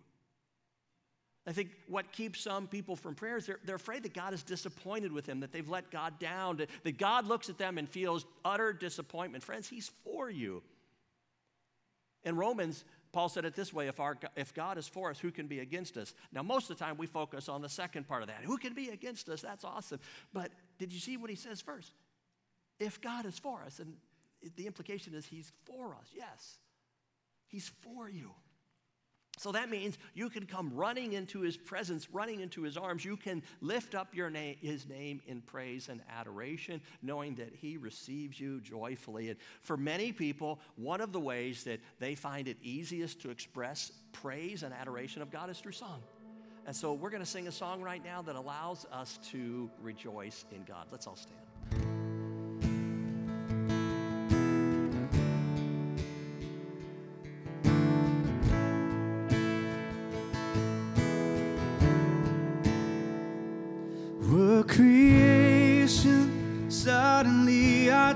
I 1.47 1.53
think 1.53 1.71
what 1.89 2.13
keeps 2.13 2.41
some 2.41 2.67
people 2.67 2.97
from 2.97 3.15
prayer 3.15 3.39
is 3.39 3.47
they're, 3.47 3.61
they're 3.65 3.77
afraid 3.77 4.03
that 4.03 4.13
God 4.13 4.35
is 4.35 4.43
disappointed 4.43 5.11
with 5.11 5.25
them, 5.25 5.41
that 5.41 5.53
they've 5.53 5.69
let 5.69 5.91
God 5.91 6.19
down, 6.19 6.59
that, 6.59 6.69
that 6.85 6.99
God 6.99 7.27
looks 7.27 7.49
at 7.49 7.57
them 7.57 7.79
and 7.79 7.89
feels 7.89 8.27
utter 8.45 8.73
disappointment. 8.73 9.43
Friends, 9.43 9.69
He's 9.69 9.91
for 10.05 10.29
you. 10.29 10.63
In 12.25 12.37
Romans, 12.37 12.85
Paul 13.13 13.29
said 13.29 13.45
it 13.45 13.57
this 13.57 13.73
way 13.73 13.89
if, 13.89 13.99
our, 14.01 14.19
if 14.37 14.53
God 14.55 14.77
is 14.77 14.87
for 14.87 15.11
us, 15.11 15.19
who 15.19 15.31
can 15.31 15.47
be 15.47 15.61
against 15.61 15.97
us? 15.97 16.15
Now, 16.31 16.43
most 16.43 16.71
of 16.71 16.79
the 16.79 16.85
time 16.85 16.97
we 16.99 17.07
focus 17.07 17.49
on 17.49 17.63
the 17.63 17.69
second 17.69 18.07
part 18.07 18.23
of 18.23 18.29
that. 18.29 18.43
Who 18.45 18.59
can 18.59 18.75
be 18.75 18.91
against 18.91 19.29
us? 19.29 19.41
That's 19.41 19.65
awesome. 19.65 19.99
But 20.33 20.51
did 20.79 20.93
you 20.93 21.01
see 21.01 21.17
what 21.17 21.31
he 21.31 21.37
says 21.37 21.61
first? 21.61 21.93
If 22.79 23.01
God 23.01 23.25
is 23.27 23.39
for 23.39 23.63
us, 23.65 23.81
and 23.81 23.95
the 24.57 24.67
implication 24.67 25.15
is 25.15 25.27
he's 25.27 25.53
for 25.65 25.95
us, 25.95 26.09
yes. 26.15 26.59
He's 27.49 27.71
for 27.81 28.09
you. 28.09 28.31
So 29.39 29.53
that 29.53 29.71
means 29.71 29.97
you 30.15 30.29
can 30.29 30.45
come 30.45 30.71
running 30.75 31.15
into 31.15 31.41
his 31.41 31.57
presence, 31.57 32.09
running 32.13 32.41
into 32.41 32.63
his 32.63 32.77
arms. 32.77 33.05
You 33.05 33.17
can 33.17 33.43
lift 33.63 33.95
up 33.95 34.15
your 34.15 34.29
name, 34.29 34.57
his 34.61 34.87
name 34.87 35.23
in 35.27 35.41
praise 35.41 35.89
and 35.89 36.03
adoration, 36.11 36.81
knowing 37.01 37.37
that 37.37 37.55
he 37.55 37.79
receives 37.79 38.39
you 38.39 38.61
joyfully. 38.61 39.31
And 39.31 39.39
for 39.63 39.79
many 39.79 40.13
people, 40.13 40.61
one 40.77 41.01
of 41.01 41.13
the 41.13 41.21
ways 41.21 41.65
that 41.65 41.81
they 41.99 42.15
find 42.15 42.49
it 42.49 42.59
easiest 42.63 43.23
to 43.23 43.31
express 43.31 43.93
praise 44.13 44.63
and 44.63 44.75
adoration 44.75 45.23
of 45.23 45.31
God 45.31 45.49
is 45.49 45.59
through 45.59 45.73
song. 45.73 46.03
And 46.67 46.77
so 46.77 46.93
we're 46.93 47.11
going 47.11 47.23
to 47.23 47.29
sing 47.29 47.49
a 47.49 47.53
song 47.53 47.81
right 47.81 48.05
now 48.05 48.21
that 48.23 48.37
allows 48.37 48.85
us 48.93 49.19
to 49.31 49.71
rejoice 49.81 50.45
in 50.53 50.65
God. 50.65 50.89
Let's 50.91 51.07
all 51.07 51.17
stand. 51.17 51.50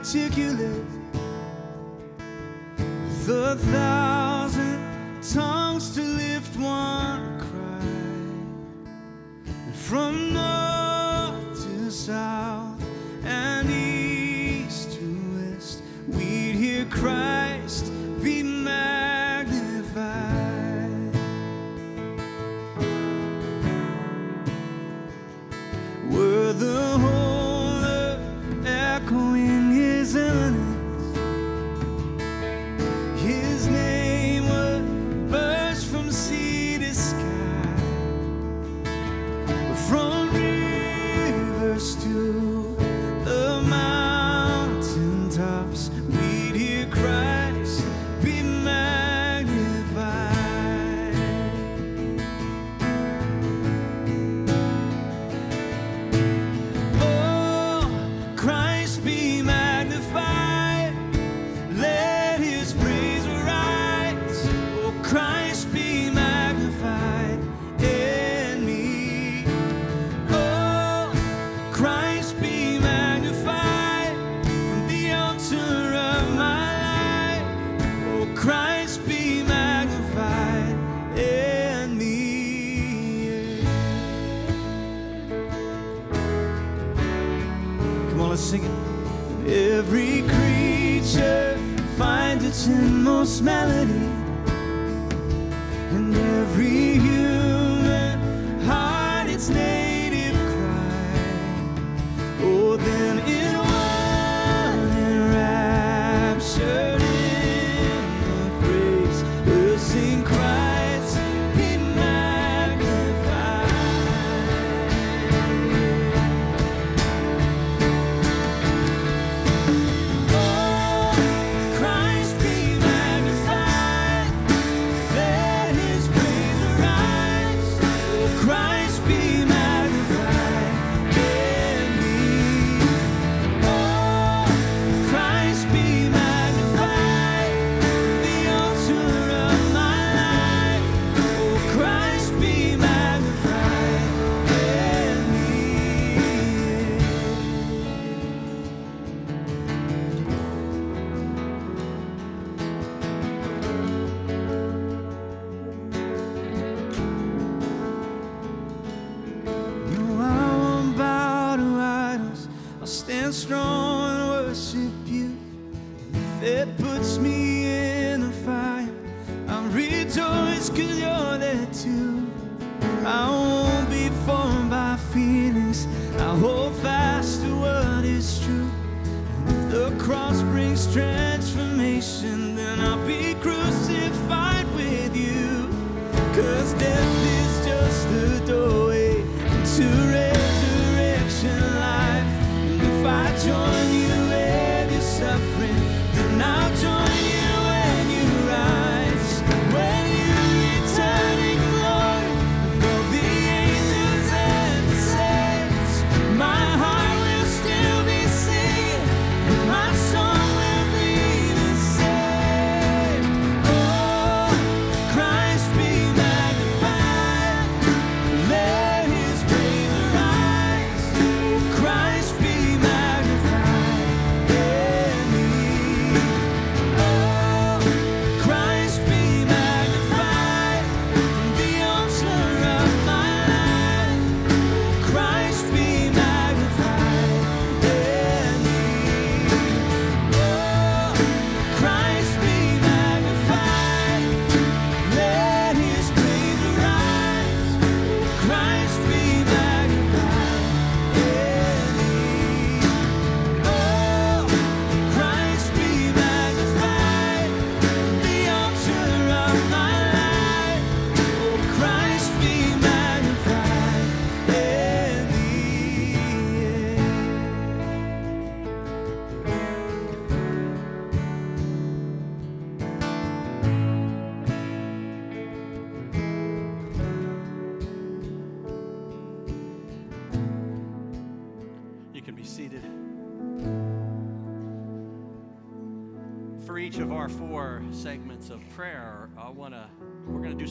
Articulate 0.05 0.85
with 3.27 3.75
a 3.75 4.24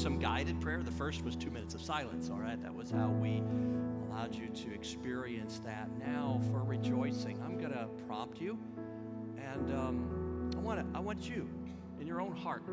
some 0.03 0.19
guided 0.19 0.59
prayer. 0.59 0.83
The 0.83 0.91
first 0.91 1.23
was 1.23 1.37
2 1.37 1.49
minutes 1.49 1.73
of 1.75 1.81
silence, 1.81 2.29
all 2.29 2.37
right? 2.37 2.61
That 2.61 2.75
was 2.75 2.91
how 2.91 3.07
we 3.07 3.41
allowed 4.09 4.35
you 4.35 4.49
to 4.49 4.73
experience 4.73 5.61
that. 5.63 5.89
Now 5.97 6.41
for 6.51 6.61
rejoicing, 6.61 7.41
I'm 7.41 7.57
going 7.57 7.71
to 7.71 7.87
prompt 8.05 8.41
you 8.41 8.59
and 9.37 9.73
um, 9.73 10.51
I 10.57 10.59
want 10.59 10.81
to 10.81 10.97
I 10.97 10.99
want 10.99 11.29
you 11.29 11.47
in 12.01 12.05
your 12.05 12.19
own 12.19 12.35
heart 12.35 12.63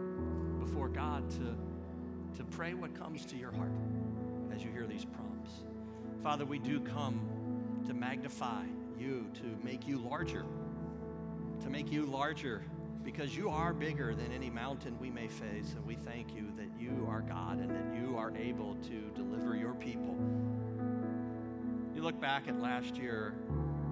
before 0.58 0.88
God 0.88 1.30
to 1.30 1.56
to 2.36 2.44
pray 2.50 2.74
what 2.74 2.98
comes 2.98 3.24
to 3.26 3.36
your 3.36 3.52
heart 3.52 3.70
as 4.52 4.64
you 4.64 4.72
hear 4.72 4.88
these 4.88 5.04
prompts. 5.04 5.52
Father, 6.24 6.44
we 6.44 6.58
do 6.58 6.80
come 6.80 7.20
to 7.86 7.94
magnify 7.94 8.64
you, 8.98 9.30
to 9.34 9.64
make 9.64 9.86
you 9.86 9.98
larger, 9.98 10.44
to 11.62 11.70
make 11.70 11.92
you 11.92 12.06
larger 12.06 12.64
because 13.04 13.36
you 13.36 13.48
are 13.48 13.72
bigger 13.72 14.14
than 14.14 14.32
any 14.32 14.50
mountain 14.50 14.98
we 14.98 15.10
may 15.10 15.28
face. 15.28 15.74
And 15.76 15.86
we 15.86 15.94
thank 15.94 16.34
you 16.34 16.52
that 16.56 16.69
you 16.90 17.06
are 17.08 17.20
God 17.20 17.58
and 17.58 17.70
that 17.70 18.00
you 18.00 18.16
are 18.16 18.32
able 18.36 18.74
to 18.74 19.10
deliver 19.14 19.56
your 19.56 19.74
people. 19.74 20.16
You 21.94 22.02
look 22.02 22.20
back 22.20 22.48
at 22.48 22.60
last 22.60 22.96
year, 22.96 23.34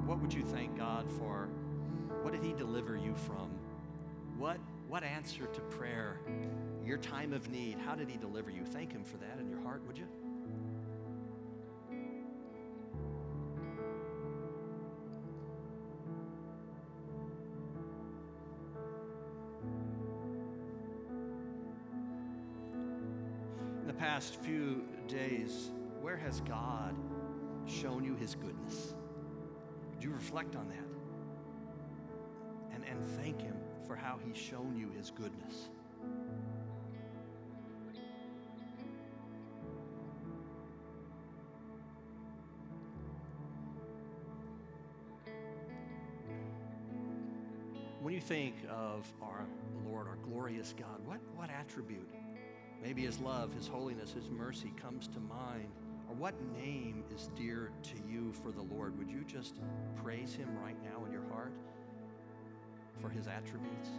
what 0.06 0.20
would 0.20 0.32
you 0.32 0.42
thank 0.42 0.76
God 0.76 1.10
for? 1.18 1.48
What 2.22 2.32
did 2.32 2.42
He 2.42 2.52
deliver 2.52 2.96
you 2.96 3.14
from? 3.14 3.50
What, 4.38 4.58
what 4.88 5.02
answer 5.02 5.46
to 5.46 5.60
prayer? 5.62 6.20
Your 6.84 6.98
time 6.98 7.32
of 7.32 7.50
need, 7.50 7.78
how 7.78 7.94
did 7.94 8.08
He 8.08 8.16
deliver 8.16 8.50
you? 8.50 8.64
Thank 8.64 8.92
Him 8.92 9.04
for 9.04 9.18
that 9.18 9.38
in 9.40 9.48
your 9.48 9.60
heart, 9.60 9.82
would 9.86 9.98
you? 9.98 10.06
Past 23.98 24.36
few 24.36 24.84
days, 25.08 25.70
where 26.00 26.16
has 26.16 26.40
God 26.42 26.94
shown 27.66 28.04
you 28.04 28.14
his 28.14 28.36
goodness? 28.36 28.94
Do 29.98 30.06
you 30.06 30.14
reflect 30.14 30.54
on 30.54 30.68
that? 30.68 30.76
And, 32.74 32.84
and 32.84 33.04
thank 33.20 33.42
him 33.42 33.56
for 33.86 33.96
how 33.96 34.20
he's 34.24 34.36
shown 34.36 34.76
you 34.78 34.90
his 34.96 35.10
goodness. 35.10 35.68
When 48.00 48.14
you 48.14 48.20
think 48.20 48.54
of 48.70 49.12
our 49.20 49.44
Lord, 49.84 50.06
our 50.06 50.16
glorious 50.16 50.72
God, 50.78 51.04
what, 51.04 51.18
what 51.34 51.50
attribute 51.50 52.08
Maybe 52.82 53.02
His 53.02 53.18
love, 53.20 53.52
His 53.52 53.68
holiness, 53.68 54.12
His 54.12 54.30
mercy 54.30 54.72
comes 54.80 55.08
to 55.08 55.20
mind. 55.20 55.68
Or 56.08 56.14
what 56.14 56.34
name 56.56 57.04
is 57.14 57.28
dear 57.36 57.70
to 57.82 57.94
you 58.10 58.32
for 58.32 58.50
the 58.50 58.62
Lord? 58.62 58.96
Would 58.98 59.10
you 59.10 59.24
just 59.26 59.56
praise 60.02 60.34
Him 60.34 60.48
right 60.64 60.76
now 60.82 61.04
in 61.04 61.12
your 61.12 61.26
heart 61.30 61.52
for 63.02 63.08
His 63.10 63.26
attributes? 63.26 63.90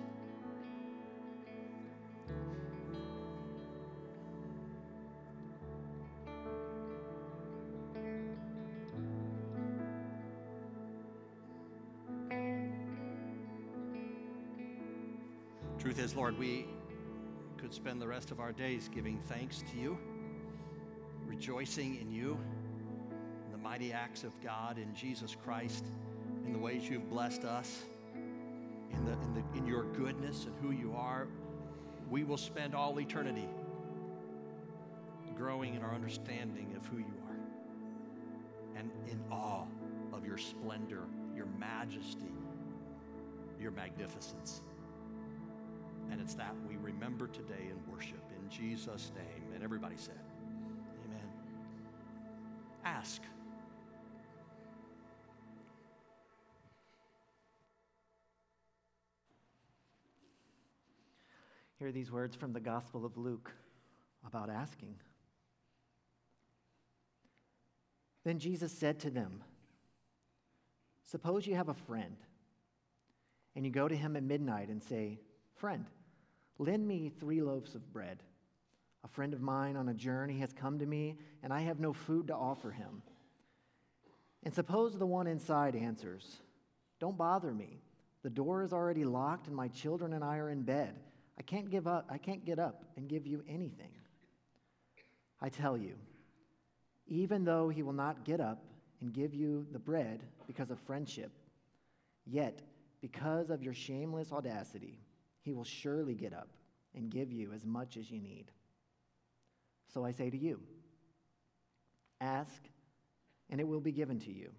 Truth 15.79 15.99
is, 15.99 16.15
Lord, 16.15 16.37
we 16.37 16.65
spend 17.71 18.01
the 18.01 18.07
rest 18.07 18.31
of 18.31 18.39
our 18.39 18.51
days 18.51 18.89
giving 18.93 19.19
thanks 19.27 19.63
to 19.71 19.77
you, 19.77 19.97
rejoicing 21.25 21.99
in 22.01 22.11
you, 22.11 22.37
in 23.45 23.51
the 23.51 23.57
mighty 23.57 23.93
acts 23.93 24.23
of 24.23 24.39
God 24.41 24.77
in 24.77 24.93
Jesus 24.95 25.35
Christ, 25.43 25.85
in 26.45 26.53
the 26.53 26.59
ways 26.59 26.89
you've 26.89 27.09
blessed 27.09 27.43
us, 27.43 27.83
in, 28.15 29.05
the, 29.05 29.11
in, 29.11 29.33
the, 29.33 29.57
in 29.57 29.65
your 29.67 29.83
goodness 29.93 30.45
and 30.45 30.55
who 30.61 30.71
you 30.71 30.93
are. 30.95 31.27
We 32.09 32.23
will 32.23 32.37
spend 32.37 32.73
all 32.73 32.99
eternity 32.99 33.47
growing 35.35 35.75
in 35.75 35.83
our 35.83 35.93
understanding 35.93 36.73
of 36.75 36.85
who 36.87 36.97
you 36.97 37.13
are 37.29 38.79
and 38.79 38.91
in 39.09 39.21
awe 39.31 39.65
of 40.11 40.25
your 40.25 40.37
splendor, 40.37 41.03
your 41.35 41.47
majesty, 41.57 42.33
your 43.59 43.71
magnificence. 43.71 44.61
And 46.11 46.19
it's 46.19 46.33
that 46.35 46.55
we 46.67 46.75
remember 46.77 47.27
today 47.27 47.69
in 47.69 47.93
worship 47.93 48.23
in 48.35 48.49
Jesus' 48.49 49.11
name. 49.15 49.53
And 49.53 49.63
everybody 49.63 49.95
said, 49.97 50.19
Amen. 51.05 51.27
Ask. 52.83 53.21
Hear 61.79 61.91
these 61.93 62.11
words 62.11 62.35
from 62.35 62.51
the 62.51 62.59
Gospel 62.59 63.05
of 63.05 63.17
Luke 63.17 63.51
about 64.27 64.49
asking. 64.49 64.95
Then 68.25 68.37
Jesus 68.37 68.71
said 68.71 68.99
to 68.99 69.09
them, 69.09 69.43
Suppose 71.05 71.47
you 71.47 71.55
have 71.55 71.69
a 71.69 71.73
friend, 71.73 72.17
and 73.55 73.65
you 73.65 73.71
go 73.71 73.87
to 73.87 73.95
him 73.95 74.15
at 74.15 74.23
midnight 74.23 74.67
and 74.67 74.83
say, 74.83 75.19
Friend, 75.55 75.85
Lend 76.59 76.85
me 76.85 77.09
three 77.19 77.41
loaves 77.41 77.73
of 77.73 77.91
bread. 77.91 78.21
A 79.03 79.07
friend 79.07 79.33
of 79.33 79.41
mine 79.41 79.77
on 79.77 79.87
a 79.89 79.93
journey 79.93 80.39
has 80.39 80.51
come 80.51 80.77
to 80.79 80.85
me, 80.85 81.17
and 81.41 81.53
I 81.53 81.61
have 81.61 81.79
no 81.79 81.93
food 81.93 82.27
to 82.27 82.35
offer 82.35 82.69
him. 82.69 83.01
And 84.43 84.53
suppose 84.53 84.97
the 84.97 85.05
one 85.05 85.25
inside 85.25 85.75
answers, 85.75 86.41
Don't 86.99 87.17
bother 87.17 87.53
me. 87.53 87.81
The 88.23 88.29
door 88.29 88.61
is 88.63 88.73
already 88.73 89.05
locked, 89.05 89.47
and 89.47 89.55
my 89.55 89.69
children 89.69 90.11
and 90.11 90.23
I 90.23 90.37
are 90.37 90.49
in 90.49 90.63
bed. 90.63 90.99
I 91.37 91.41
can't 91.41 91.69
give 91.69 91.87
up, 91.87 92.07
I 92.09 92.17
can't 92.17 92.45
get 92.45 92.59
up 92.59 92.83
and 92.97 93.07
give 93.07 93.25
you 93.25 93.43
anything. 93.47 93.91
I 95.41 95.47
tell 95.47 95.77
you, 95.77 95.95
even 97.07 97.45
though 97.45 97.69
he 97.69 97.81
will 97.81 97.93
not 97.93 98.25
get 98.25 98.41
up 98.41 98.61
and 98.99 99.13
give 99.13 99.33
you 99.33 99.65
the 99.71 99.79
bread 99.79 100.21
because 100.47 100.69
of 100.69 100.79
friendship, 100.81 101.31
yet 102.25 102.61
because 102.99 103.49
of 103.49 103.63
your 103.63 103.73
shameless 103.73 104.33
audacity, 104.33 104.99
he 105.41 105.53
will 105.53 105.63
surely 105.63 106.15
get 106.15 106.33
up 106.33 106.49
and 106.95 107.09
give 107.09 107.31
you 107.31 107.51
as 107.53 107.65
much 107.65 107.97
as 107.97 108.09
you 108.09 108.19
need. 108.19 108.51
So 109.93 110.05
I 110.05 110.11
say 110.11 110.29
to 110.29 110.37
you 110.37 110.59
ask, 112.21 112.61
and 113.49 113.61
it 113.61 113.67
will 113.67 113.79
be 113.79 113.91
given 113.91 114.19
to 114.19 114.31
you. 114.31 114.51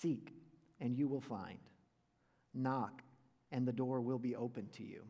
Seek, 0.00 0.32
and 0.80 0.94
you 0.94 1.08
will 1.08 1.20
find. 1.20 1.58
Knock, 2.52 3.02
and 3.50 3.66
the 3.66 3.72
door 3.72 4.00
will 4.00 4.18
be 4.18 4.36
opened 4.36 4.72
to 4.74 4.84
you. 4.84 5.04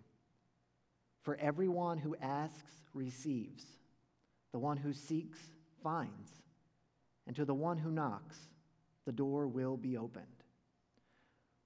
For 1.23 1.37
everyone 1.37 1.99
who 1.99 2.15
asks 2.21 2.73
receives, 2.93 3.65
the 4.53 4.59
one 4.59 4.77
who 4.77 4.93
seeks 4.93 5.39
finds, 5.83 6.31
and 7.27 7.35
to 7.35 7.45
the 7.45 7.55
one 7.55 7.79
who 7.79 7.91
knocks, 7.91 8.39
the 9.05 9.13
door 9.13 9.49
will 9.49 9.77
be 9.77 9.97
opened. 9.97 10.44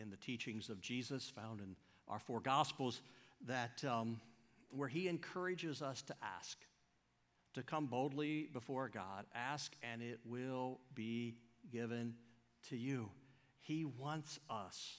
in 0.00 0.10
the 0.10 0.16
teachings 0.16 0.68
of 0.68 0.80
Jesus 0.80 1.28
found 1.28 1.60
in 1.60 1.76
our 2.08 2.18
four 2.18 2.40
Gospels 2.40 3.02
that 3.46 3.84
um, 3.84 4.20
where 4.70 4.88
he 4.88 5.08
encourages 5.08 5.82
us 5.82 6.02
to 6.02 6.14
ask, 6.22 6.58
to 7.54 7.62
come 7.62 7.86
boldly 7.86 8.48
before 8.52 8.88
God, 8.88 9.26
ask 9.34 9.74
and 9.82 10.02
it 10.02 10.20
will 10.24 10.78
be 10.94 11.36
given 11.70 12.14
to 12.68 12.76
you. 12.76 13.08
He 13.60 13.84
wants 13.84 14.38
us 14.48 14.96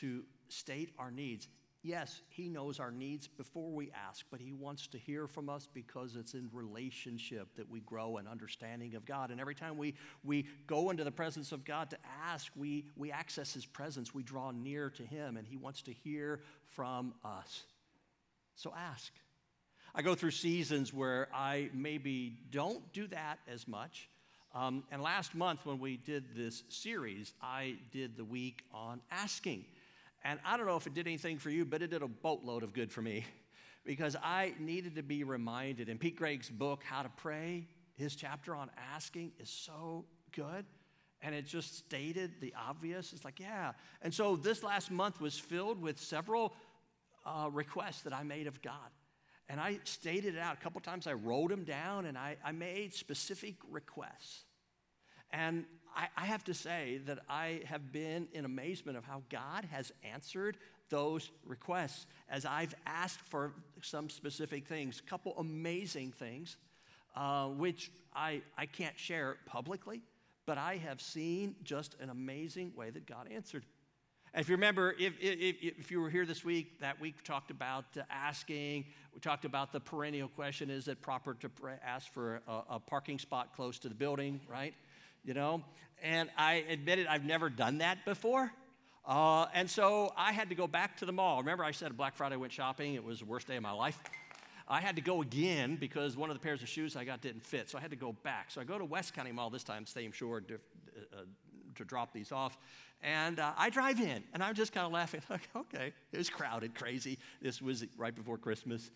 to 0.00 0.24
state 0.48 0.90
our 0.98 1.10
needs. 1.10 1.48
Yes, 1.82 2.20
He 2.28 2.48
knows 2.48 2.80
our 2.80 2.90
needs 2.90 3.28
before 3.28 3.70
we 3.70 3.90
ask, 4.08 4.26
but 4.30 4.40
He 4.40 4.52
wants 4.52 4.86
to 4.88 4.98
hear 4.98 5.26
from 5.26 5.48
us 5.48 5.68
because 5.72 6.16
it's 6.16 6.34
in 6.34 6.48
relationship 6.52 7.48
that 7.56 7.70
we 7.70 7.80
grow 7.80 8.16
in 8.16 8.26
understanding 8.26 8.94
of 8.96 9.04
God. 9.04 9.30
And 9.30 9.40
every 9.40 9.54
time 9.54 9.76
we, 9.76 9.94
we 10.24 10.46
go 10.66 10.90
into 10.90 11.04
the 11.04 11.12
presence 11.12 11.52
of 11.52 11.64
God 11.64 11.90
to 11.90 11.98
ask, 12.24 12.50
we, 12.56 12.86
we 12.96 13.12
access 13.12 13.54
His 13.54 13.66
presence, 13.66 14.12
we 14.12 14.22
draw 14.22 14.50
near 14.50 14.90
to 14.90 15.04
Him, 15.04 15.36
and 15.36 15.46
He 15.46 15.56
wants 15.56 15.82
to 15.82 15.92
hear 15.92 16.40
from 16.70 17.14
us. 17.24 17.62
So 18.56 18.72
ask. 18.76 19.12
I 19.94 20.02
go 20.02 20.14
through 20.14 20.32
seasons 20.32 20.92
where 20.92 21.28
I 21.32 21.70
maybe 21.72 22.36
don't 22.50 22.92
do 22.92 23.06
that 23.08 23.38
as 23.48 23.66
much. 23.68 24.08
Um, 24.54 24.84
and 24.90 25.02
last 25.02 25.34
month, 25.34 25.60
when 25.64 25.78
we 25.78 25.98
did 25.98 26.34
this 26.34 26.64
series, 26.68 27.34
I 27.42 27.76
did 27.92 28.16
the 28.16 28.24
week 28.24 28.62
on 28.72 29.00
asking. 29.10 29.66
And 30.28 30.40
I 30.44 30.56
don't 30.56 30.66
know 30.66 30.76
if 30.76 30.88
it 30.88 30.94
did 30.94 31.06
anything 31.06 31.38
for 31.38 31.50
you, 31.50 31.64
but 31.64 31.82
it 31.82 31.90
did 31.90 32.02
a 32.02 32.08
boatload 32.08 32.64
of 32.64 32.72
good 32.72 32.90
for 32.90 33.00
me 33.00 33.24
because 33.84 34.16
I 34.20 34.54
needed 34.58 34.96
to 34.96 35.02
be 35.04 35.22
reminded. 35.22 35.88
In 35.88 35.98
Pete 35.98 36.16
Greig's 36.16 36.50
book, 36.50 36.82
How 36.82 37.02
to 37.02 37.08
Pray, 37.08 37.68
his 37.94 38.16
chapter 38.16 38.56
on 38.56 38.68
asking 38.92 39.30
is 39.38 39.48
so 39.48 40.04
good. 40.32 40.64
And 41.22 41.32
it 41.32 41.46
just 41.46 41.78
stated 41.78 42.32
the 42.40 42.52
obvious. 42.68 43.12
It's 43.12 43.24
like, 43.24 43.38
yeah. 43.38 43.72
And 44.02 44.12
so 44.12 44.34
this 44.34 44.64
last 44.64 44.90
month 44.90 45.20
was 45.20 45.38
filled 45.38 45.80
with 45.80 46.00
several 46.00 46.54
uh, 47.24 47.48
requests 47.52 48.02
that 48.02 48.12
I 48.12 48.24
made 48.24 48.48
of 48.48 48.60
God. 48.62 48.74
And 49.48 49.60
I 49.60 49.78
stated 49.84 50.34
it 50.34 50.40
out 50.40 50.54
a 50.54 50.60
couple 50.60 50.80
times. 50.80 51.06
I 51.06 51.12
wrote 51.12 51.50
them 51.50 51.62
down 51.62 52.04
and 52.04 52.18
I, 52.18 52.36
I 52.44 52.50
made 52.50 52.94
specific 52.94 53.54
requests. 53.70 54.44
And 55.36 55.66
I, 55.94 56.08
I 56.16 56.24
have 56.24 56.44
to 56.44 56.54
say 56.54 57.00
that 57.06 57.18
I 57.28 57.60
have 57.66 57.92
been 57.92 58.26
in 58.32 58.46
amazement 58.46 58.96
of 58.96 59.04
how 59.04 59.22
God 59.28 59.66
has 59.70 59.92
answered 60.02 60.56
those 60.88 61.30
requests 61.44 62.06
as 62.30 62.46
I've 62.46 62.74
asked 62.86 63.20
for 63.20 63.52
some 63.82 64.08
specific 64.08 64.66
things, 64.66 65.02
a 65.04 65.10
couple 65.10 65.34
amazing 65.38 66.12
things, 66.12 66.56
uh, 67.14 67.48
which 67.48 67.90
I, 68.14 68.40
I 68.56 68.64
can't 68.64 68.98
share 68.98 69.36
publicly, 69.44 70.00
but 70.46 70.56
I 70.56 70.76
have 70.78 71.02
seen 71.02 71.54
just 71.64 71.96
an 72.00 72.08
amazing 72.08 72.72
way 72.74 72.88
that 72.90 73.06
God 73.06 73.28
answered. 73.30 73.64
And 74.32 74.42
if 74.42 74.48
you 74.48 74.54
remember, 74.54 74.94
if, 74.98 75.14
if, 75.20 75.56
if 75.60 75.90
you 75.90 76.00
were 76.00 76.10
here 76.10 76.24
this 76.24 76.44
week, 76.44 76.80
that 76.80 77.00
week 77.00 77.14
we 77.18 77.22
talked 77.24 77.50
about 77.50 77.84
asking. 78.10 78.84
We 79.14 79.20
talked 79.20 79.44
about 79.44 79.72
the 79.72 79.80
perennial 79.80 80.28
question 80.28 80.70
is 80.70 80.88
it 80.88 81.00
proper 81.00 81.34
to 81.34 81.50
ask 81.84 82.12
for 82.12 82.42
a, 82.46 82.74
a 82.74 82.80
parking 82.80 83.18
spot 83.18 83.54
close 83.54 83.78
to 83.80 83.88
the 83.88 83.94
building, 83.94 84.40
right? 84.48 84.74
You 85.26 85.34
know? 85.34 85.62
And 86.02 86.30
I 86.38 86.64
admitted 86.68 87.06
I've 87.06 87.24
never 87.24 87.50
done 87.50 87.78
that 87.78 88.04
before. 88.04 88.52
Uh, 89.04 89.46
and 89.54 89.68
so 89.68 90.12
I 90.16 90.32
had 90.32 90.48
to 90.48 90.54
go 90.54 90.66
back 90.66 90.96
to 90.98 91.06
the 91.06 91.12
mall. 91.12 91.38
Remember, 91.38 91.64
I 91.64 91.72
said 91.72 91.96
Black 91.96 92.16
Friday 92.16 92.36
went 92.36 92.52
shopping, 92.52 92.94
it 92.94 93.04
was 93.04 93.20
the 93.20 93.24
worst 93.24 93.46
day 93.46 93.56
of 93.56 93.62
my 93.62 93.72
life. 93.72 94.00
I 94.68 94.80
had 94.80 94.96
to 94.96 95.02
go 95.02 95.22
again 95.22 95.76
because 95.76 96.16
one 96.16 96.28
of 96.28 96.34
the 96.34 96.40
pairs 96.40 96.60
of 96.60 96.68
shoes 96.68 96.96
I 96.96 97.04
got 97.04 97.20
didn't 97.20 97.44
fit, 97.44 97.70
so 97.70 97.78
I 97.78 97.80
had 97.80 97.90
to 97.90 97.96
go 97.96 98.12
back. 98.24 98.50
So 98.50 98.60
I 98.60 98.64
go 98.64 98.78
to 98.78 98.84
West 98.84 99.14
County 99.14 99.30
Mall 99.30 99.48
this 99.48 99.62
time, 99.62 99.86
same 99.86 100.10
shore, 100.10 100.40
to, 100.40 100.54
uh, 100.54 101.18
to 101.76 101.84
drop 101.84 102.12
these 102.12 102.32
off. 102.32 102.58
And 103.00 103.38
uh, 103.38 103.52
I 103.56 103.70
drive 103.70 104.00
in, 104.00 104.24
and 104.34 104.42
I'm 104.42 104.54
just 104.54 104.72
kind 104.72 104.84
of 104.84 104.92
laughing, 104.92 105.22
like, 105.30 105.48
okay, 105.54 105.92
it 106.10 106.18
was 106.18 106.28
crowded, 106.28 106.74
crazy. 106.74 107.18
This 107.40 107.62
was 107.62 107.84
right 107.96 108.14
before 108.14 108.38
Christmas. 108.38 108.90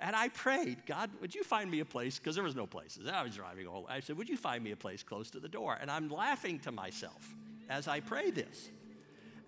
And 0.00 0.14
I 0.14 0.28
prayed, 0.28 0.84
God, 0.86 1.10
would 1.20 1.34
you 1.34 1.42
find 1.42 1.70
me 1.70 1.80
a 1.80 1.84
place? 1.84 2.18
Because 2.18 2.34
there 2.34 2.44
was 2.44 2.54
no 2.54 2.66
places. 2.66 3.08
I 3.08 3.22
was 3.22 3.34
driving 3.34 3.66
all. 3.66 3.86
I 3.88 4.00
said, 4.00 4.18
would 4.18 4.28
you 4.28 4.36
find 4.36 4.62
me 4.62 4.72
a 4.72 4.76
place 4.76 5.02
close 5.02 5.30
to 5.30 5.40
the 5.40 5.48
door? 5.48 5.78
And 5.80 5.90
I'm 5.90 6.08
laughing 6.08 6.58
to 6.60 6.72
myself 6.72 7.34
as 7.70 7.88
I 7.88 8.00
pray 8.00 8.30
this. 8.30 8.68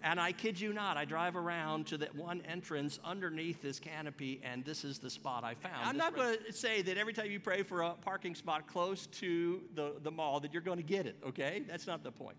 And 0.03 0.21
I 0.21 0.31
kid 0.31 0.61
you 0.61 0.73
not, 0.73 0.97
I 0.97 1.05
drive 1.05 1.35
around 1.35 1.89
to 1.89 1.99
that 1.99 2.15
one 2.15 2.41
entrance 2.49 3.01
underneath 3.05 3.61
this 3.61 3.81
canopy, 3.81 4.41
and 4.45 4.65
this 4.65 4.85
is 4.85 5.01
the 5.01 5.11
spot 5.11 5.43
I 5.43 5.55
found. 5.55 5.75
I'm 5.85 5.97
not 5.97 6.15
going 6.15 6.37
to 6.47 6.53
say 6.53 6.83
that 6.83 6.97
every 6.97 7.13
time 7.13 7.33
you 7.33 7.41
pray 7.41 7.65
for 7.65 7.83
a 7.83 7.95
parking 7.95 8.37
spot 8.37 8.69
close 8.69 9.07
to 9.07 9.61
the, 9.75 9.95
the 10.05 10.11
mall 10.13 10.39
that 10.41 10.53
you're 10.53 10.63
going 10.63 10.77
to 10.77 10.85
get 10.85 11.07
it, 11.07 11.17
okay? 11.27 11.65
That's 11.69 11.89
not 11.89 12.05
the 12.05 12.13
point. 12.13 12.37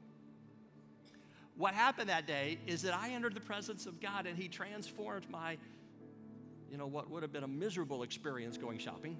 What 1.58 1.74
happened 1.74 2.08
that 2.08 2.26
day 2.26 2.60
is 2.66 2.82
that 2.84 2.96
I 2.96 3.10
entered 3.10 3.34
the 3.34 3.42
presence 3.42 3.86
of 3.86 4.00
God, 4.00 4.26
and 4.26 4.38
He 4.38 4.48
transformed 4.48 5.30
my 5.30 5.58
you 6.72 6.78
know, 6.78 6.88
what 6.88 7.10
would 7.10 7.24
have 7.24 7.32
been 7.32 7.44
a 7.44 7.48
miserable 7.48 8.04
experience 8.04 8.58
going 8.58 8.78
shopping. 8.78 9.18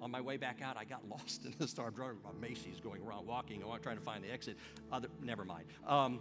On 0.00 0.10
my 0.10 0.20
way 0.20 0.36
back 0.36 0.60
out, 0.62 0.76
I 0.76 0.84
got 0.84 1.08
lost 1.10 1.44
in 1.44 1.54
the 1.58 1.68
Star 1.68 1.90
Drug 1.90 2.22
by 2.22 2.30
Macy's 2.40 2.80
going 2.80 3.02
around 3.02 3.26
walking, 3.26 3.62
trying 3.82 3.96
to 3.96 4.02
find 4.02 4.24
the 4.24 4.30
exit. 4.30 4.56
Other, 4.90 5.08
never 5.22 5.44
mind. 5.44 5.64
Um, 5.86 6.20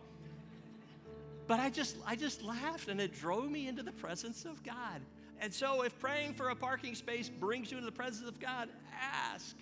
but 1.47 1.59
I 1.59 1.70
just, 1.70 1.97
I 2.05 2.16
just 2.16 2.43
laughed 2.43 2.88
and 2.88 3.01
it 3.01 3.14
drove 3.14 3.49
me 3.49 3.68
into 3.68 3.84
the 3.84 3.91
presence 3.91 4.45
of 4.45 4.64
God. 4.64 5.01
And 5.39 5.51
so, 5.51 5.82
if 5.82 5.97
praying 5.99 6.36
for 6.36 6.49
a 6.49 6.55
parking 6.55 6.93
space 6.93 7.28
brings 7.28 7.72
you 7.72 7.78
into 7.78 7.89
the 7.89 7.95
presence 7.95 8.30
of 8.30 8.39
God, 8.39 8.70
ask. 9.01 9.57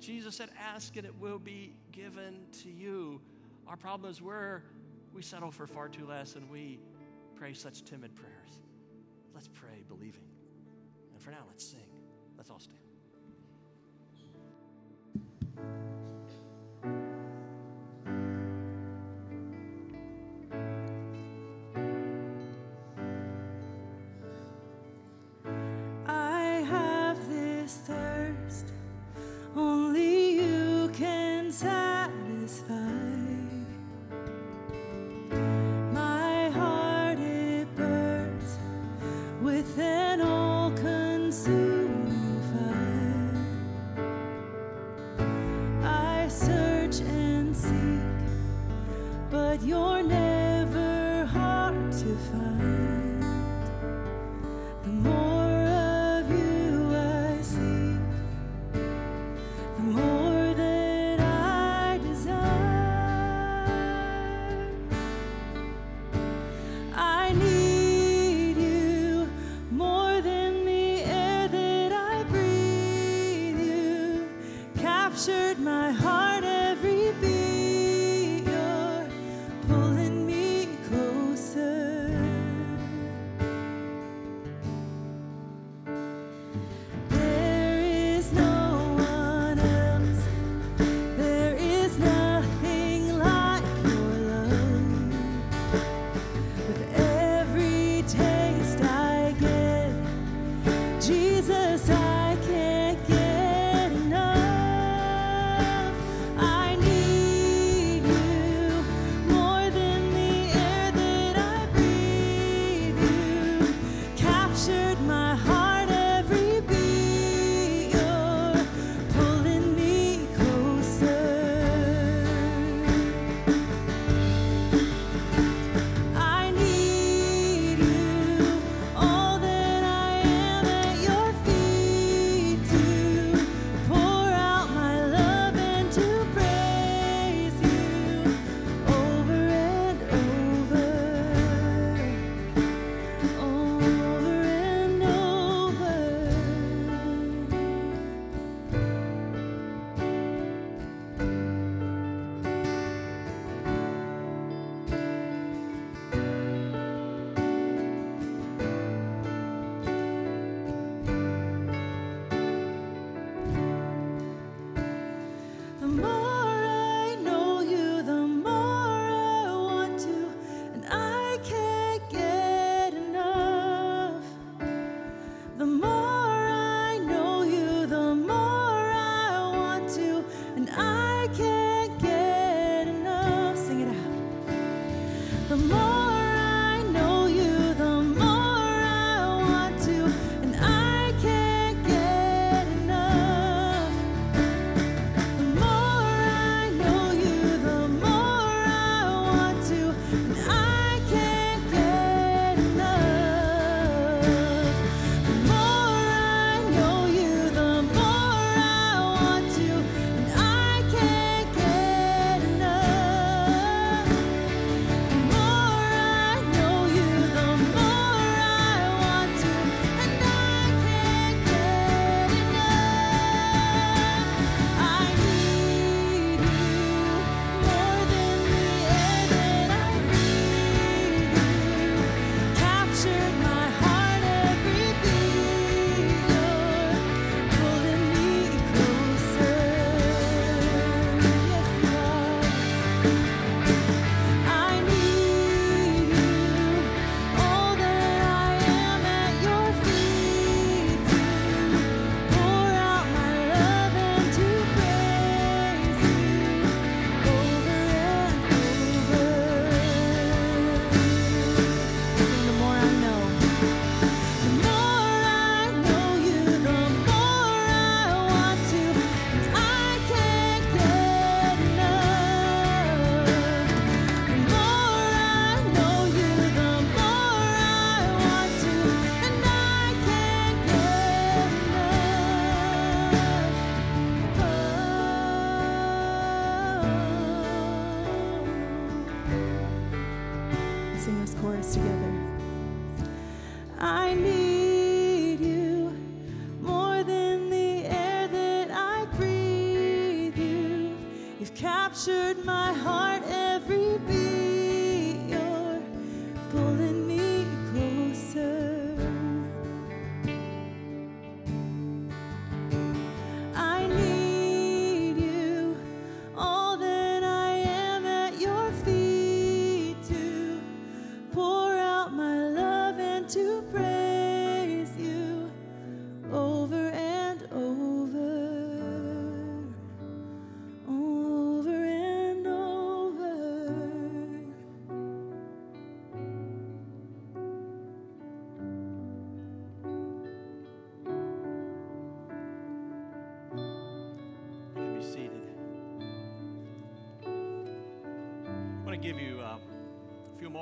Jesus 0.00 0.36
said, 0.36 0.48
Ask 0.58 0.96
and 0.96 1.04
it 1.06 1.14
will 1.20 1.38
be 1.38 1.76
given 1.92 2.40
to 2.62 2.70
you. 2.70 3.20
Our 3.66 3.76
problem 3.76 4.10
is 4.10 4.22
where 4.22 4.64
we 5.12 5.20
settle 5.20 5.50
for 5.50 5.66
far 5.66 5.88
too 5.88 6.06
less 6.06 6.34
and 6.34 6.48
we 6.48 6.80
pray 7.36 7.52
such 7.52 7.84
timid 7.84 8.14
prayers. 8.14 8.62
Let's 9.34 9.48
pray 9.48 9.84
believing. 9.86 10.27
For 11.28 11.32
now, 11.32 11.44
let's 11.46 11.62
sing. 11.62 11.84
Let's 12.38 12.48
all 12.48 12.58
stand. 12.58 12.78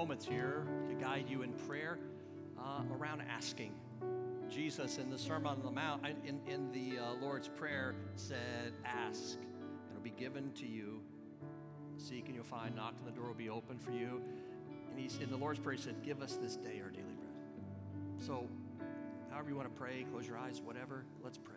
Moments 0.06 0.24
here 0.24 0.64
to 0.88 0.94
guide 0.94 1.24
you 1.28 1.42
in 1.42 1.52
prayer 1.52 1.98
uh, 2.60 2.82
around 2.96 3.20
asking. 3.28 3.72
Jesus 4.48 4.98
in 4.98 5.10
the 5.10 5.18
Sermon 5.18 5.48
on 5.48 5.62
the 5.64 5.70
Mount, 5.72 6.06
in, 6.24 6.38
in 6.46 6.70
the 6.70 7.00
uh, 7.00 7.14
Lord's 7.20 7.48
Prayer, 7.48 7.96
said, 8.14 8.72
Ask, 8.84 9.34
and 9.40 9.90
it'll 9.90 10.04
be 10.04 10.10
given 10.10 10.52
to 10.52 10.64
you. 10.64 11.00
Seek 11.96 12.26
and 12.26 12.36
you'll 12.36 12.44
find, 12.44 12.76
knock 12.76 12.94
and 12.98 13.12
the 13.12 13.18
door 13.18 13.26
will 13.26 13.34
be 13.34 13.50
open 13.50 13.80
for 13.80 13.90
you. 13.90 14.22
And 14.88 14.96
he's, 14.96 15.18
in 15.18 15.28
the 15.28 15.36
Lord's 15.36 15.58
Prayer, 15.58 15.74
he 15.74 15.82
said, 15.82 15.96
Give 16.04 16.22
us 16.22 16.36
this 16.40 16.54
day 16.54 16.80
our 16.84 16.90
daily 16.90 17.16
bread. 17.18 18.24
So, 18.24 18.46
however 19.32 19.50
you 19.50 19.56
want 19.56 19.74
to 19.74 19.76
pray, 19.76 20.06
close 20.12 20.24
your 20.24 20.38
eyes, 20.38 20.62
whatever, 20.64 21.04
let's 21.24 21.38
pray. 21.38 21.56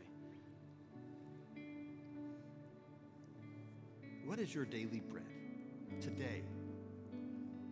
What 4.25 4.39
is 4.39 4.55
your 4.55 4.65
daily 4.65 5.03
bread 5.07 5.23
today? 6.01 6.41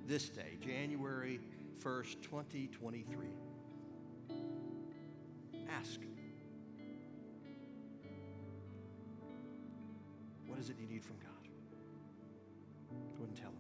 This 0.08 0.30
day, 0.30 0.58
January 0.62 1.42
1st, 1.84 2.22
2023. 2.22 3.28
Ask. 5.70 6.00
What 10.48 10.60
is 10.60 10.70
it 10.70 10.78
you 10.80 10.88
need 10.88 11.04
from 11.04 11.18
God? 11.18 11.50
Go 13.18 13.26
and 13.26 13.36
tell 13.36 13.50
Him. 13.50 13.56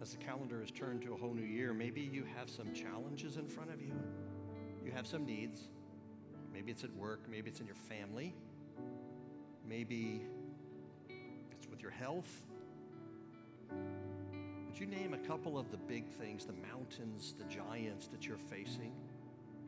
As 0.00 0.12
the 0.12 0.18
calendar 0.18 0.62
is 0.62 0.70
turned 0.70 1.02
to 1.02 1.14
a 1.14 1.16
whole 1.16 1.34
new 1.34 1.42
year, 1.42 1.74
maybe 1.74 2.00
you 2.00 2.24
have 2.36 2.48
some 2.48 2.72
challenges 2.72 3.36
in 3.38 3.48
front 3.48 3.72
of 3.72 3.82
you. 3.82 3.92
You 4.84 4.92
have 4.92 5.06
some 5.06 5.26
needs. 5.26 5.68
Maybe 6.52 6.70
it's 6.70 6.84
at 6.84 6.94
work, 6.94 7.20
maybe 7.30 7.50
it's 7.50 7.60
in 7.60 7.66
your 7.66 7.74
family, 7.74 8.34
maybe 9.68 10.22
it's 11.50 11.68
with 11.68 11.80
your 11.80 11.90
health. 11.90 12.30
Would 13.70 14.78
you 14.78 14.86
name 14.86 15.14
a 15.14 15.18
couple 15.18 15.58
of 15.58 15.70
the 15.70 15.76
big 15.76 16.08
things, 16.08 16.44
the 16.44 16.54
mountains, 16.54 17.34
the 17.38 17.44
giants 17.44 18.08
that 18.08 18.26
you're 18.26 18.38
facing? 18.38 18.92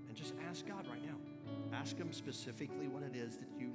And 0.08 0.16
just 0.16 0.34
ask 0.48 0.66
God 0.66 0.86
right 0.88 1.02
now. 1.04 1.16
Ask 1.76 1.96
Him 1.96 2.12
specifically 2.12 2.88
what 2.88 3.02
it 3.02 3.16
is 3.16 3.36
that 3.36 3.48
you 3.58 3.70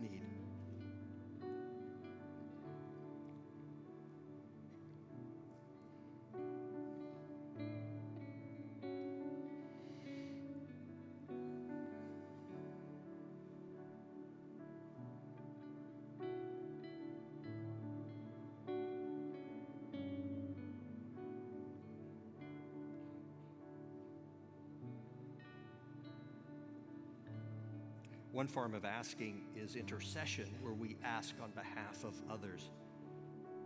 One 28.39 28.47
form 28.47 28.73
of 28.73 28.85
asking 28.85 29.41
is 29.53 29.75
intercession, 29.75 30.45
where 30.61 30.71
we 30.71 30.95
ask 31.03 31.35
on 31.43 31.51
behalf 31.51 32.05
of 32.05 32.13
others. 32.31 32.69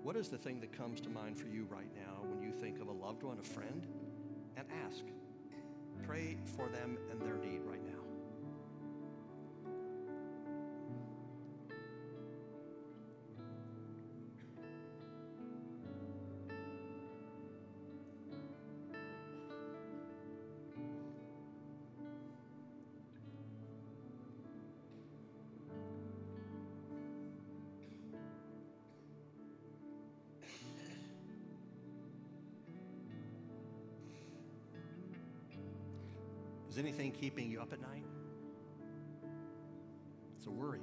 What 0.01 0.15
is 0.15 0.29
the 0.29 0.37
thing 0.39 0.59
that 0.61 0.75
comes 0.75 0.99
to 1.01 1.09
mind 1.09 1.37
for 1.37 1.45
you 1.45 1.67
right 1.69 1.91
now 1.95 2.23
when 2.23 2.41
you 2.41 2.51
think 2.51 2.81
of 2.81 2.87
a 2.87 2.91
loved 2.91 3.21
one, 3.21 3.37
a 3.37 3.43
friend? 3.43 3.85
And 4.57 4.65
ask. 4.83 5.03
Pray 6.07 6.37
for 6.57 6.69
them 6.69 6.97
and 7.11 7.21
their 7.21 7.37
need 7.37 7.61
right 7.65 7.82
now. 7.82 7.82
Is 36.73 36.79
anything 36.79 37.11
keeping 37.11 37.51
you 37.51 37.61
up 37.61 37.71
at 37.71 37.79
night? 37.81 38.03
It's 40.35 40.47
a 40.47 40.49
worry. 40.49 40.81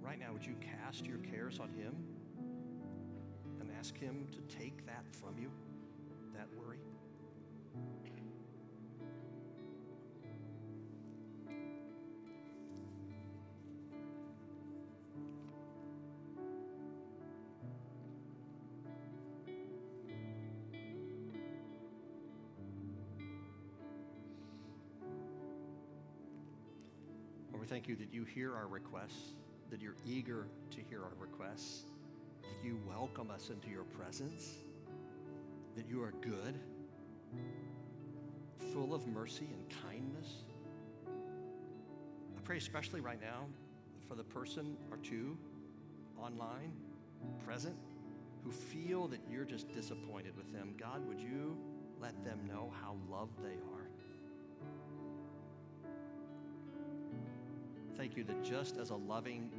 Right 0.00 0.20
now, 0.20 0.32
would 0.32 0.46
you 0.46 0.54
cast 0.60 1.04
your 1.04 1.18
cares 1.18 1.58
on 1.58 1.70
Him 1.70 1.96
and 3.58 3.68
ask 3.76 3.98
Him 3.98 4.28
to 4.30 4.56
take 4.56 4.86
that 4.86 5.04
from 5.10 5.36
you, 5.36 5.50
we 27.64 27.68
thank 27.68 27.88
you 27.88 27.96
that 27.96 28.12
you 28.12 28.24
hear 28.24 28.54
our 28.54 28.66
requests, 28.66 29.32
that 29.70 29.80
you're 29.80 29.96
eager 30.04 30.46
to 30.70 30.80
hear 30.90 31.02
our 31.02 31.14
requests, 31.18 31.84
that 32.42 32.62
you 32.62 32.78
welcome 32.86 33.30
us 33.30 33.48
into 33.48 33.70
your 33.70 33.84
presence, 33.84 34.56
that 35.74 35.88
you 35.88 36.02
are 36.02 36.12
good, 36.20 36.60
full 38.74 38.92
of 38.92 39.06
mercy 39.06 39.48
and 39.50 39.64
kindness. 39.82 40.42
I 41.06 42.40
pray 42.44 42.58
especially 42.58 43.00
right 43.00 43.18
now 43.18 43.46
for 44.06 44.14
the 44.14 44.24
person 44.24 44.76
or 44.90 44.98
two 44.98 45.34
online, 46.22 46.70
present, 47.46 47.76
who 48.44 48.52
feel 48.52 49.08
that 49.08 49.20
you're 49.30 49.46
just 49.46 49.72
disappointed 49.72 50.36
with 50.36 50.52
them. 50.52 50.74
God, 50.78 51.08
would 51.08 51.18
you 51.18 51.56
let 51.98 52.12
them 52.26 52.40
know 52.46 52.70
how 52.82 52.96
loved 53.10 53.42
they 53.42 53.56
are? 53.72 53.83
Thank 57.96 58.16
you 58.16 58.24
that 58.24 58.42
just 58.44 58.76
as 58.76 58.90
a 58.90 58.96
loving 58.96 59.50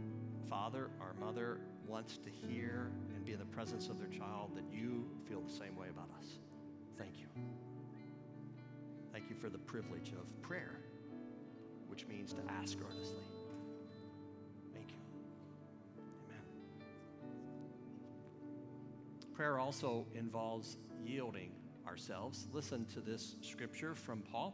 father 0.50 0.90
or 1.00 1.16
mother 1.20 1.60
wants 1.88 2.18
to 2.18 2.30
hear 2.30 2.92
and 3.16 3.26
be 3.26 3.34
in 3.34 3.40
the 3.40 3.46
presence 3.46 3.88
of 3.88 3.98
their 3.98 4.10
child, 4.10 4.52
that 4.56 4.66
you 4.72 5.06
feel 5.28 5.42
the 5.42 5.54
same 5.54 5.76
way 5.76 5.88
about 5.90 6.10
us. 6.20 6.28
Thank 6.98 7.20
you. 7.20 7.28
Thank 9.14 9.30
you 9.30 9.36
for 9.36 9.50
the 9.50 9.58
privilege 9.58 10.12
of 10.20 10.42
prayer, 10.42 10.80
which 11.88 12.08
means 12.08 12.34
to 12.34 12.42
ask 12.50 12.78
earnestly. 12.86 13.24
Thank 14.74 14.92
you. 14.92 14.98
Amen. 16.28 16.44
Prayer 19.34 19.60
also 19.60 20.06
involves 20.14 20.78
yielding 21.06 21.52
ourselves. 21.88 22.48
Listen 22.52 22.86
to 22.94 23.00
this 23.00 23.36
scripture 23.42 23.96
from 23.96 24.22
Paul. 24.22 24.54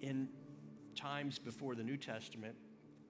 in 0.00 0.28
times 0.94 1.38
before 1.38 1.74
the 1.74 1.84
New 1.84 1.96
Testament, 1.96 2.56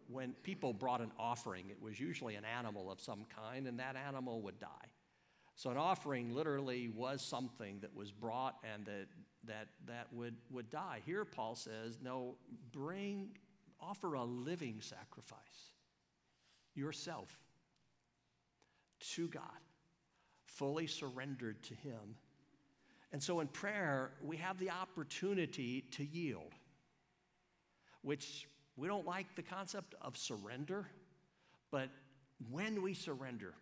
when 0.09 0.33
people 0.43 0.73
brought 0.73 1.01
an 1.01 1.13
offering, 1.19 1.71
it 1.71 1.81
was 1.81 1.99
usually 1.99 2.37
an 2.37 2.45
animal 2.45 2.91
of 2.91 3.01
some 3.01 3.25
kind, 3.35 3.67
and 3.67 3.79
that 3.81 3.97
animal 3.97 4.43
would 4.43 4.59
die. 4.59 4.69
So 5.57 5.71
an 5.71 5.79
offering 5.79 6.35
literally 6.35 6.89
was 6.89 7.23
something 7.23 7.81
that 7.81 7.95
was 7.95 8.13
brought 8.13 8.57
and 8.75 8.85
that 8.87 9.07
that 9.47 9.69
that 9.87 10.09
would 10.13 10.35
would 10.51 10.71
die. 10.71 11.01
Here 11.07 11.25
Paul 11.25 11.55
says, 11.55 11.99
no, 12.03 12.37
bring 12.73 13.31
offer 13.81 14.15
a 14.15 14.25
living 14.25 14.81
sacrifice. 14.81 15.71
Yourself 16.75 17.35
to 19.15 19.29
God, 19.29 19.43
fully 20.45 20.87
surrendered 20.87 21.63
to 21.65 21.75
him. 21.75 22.17
And 23.13 23.23
so 23.23 23.41
in 23.41 23.47
prayer, 23.47 24.13
we 24.23 24.37
have 24.37 24.59
the 24.59 24.71
opportunity 24.71 25.85
to 25.93 26.05
yield 26.05 26.53
which 28.07 28.47
we 28.77 28.87
don't 28.87 29.05
like 29.05 29.27
the 29.35 29.43
concept 29.43 29.97
of 30.01 30.17
surrender, 30.17 30.87
but 31.73 31.89
when 32.53 32.81
we 32.81 32.95
surrender, 32.95 33.53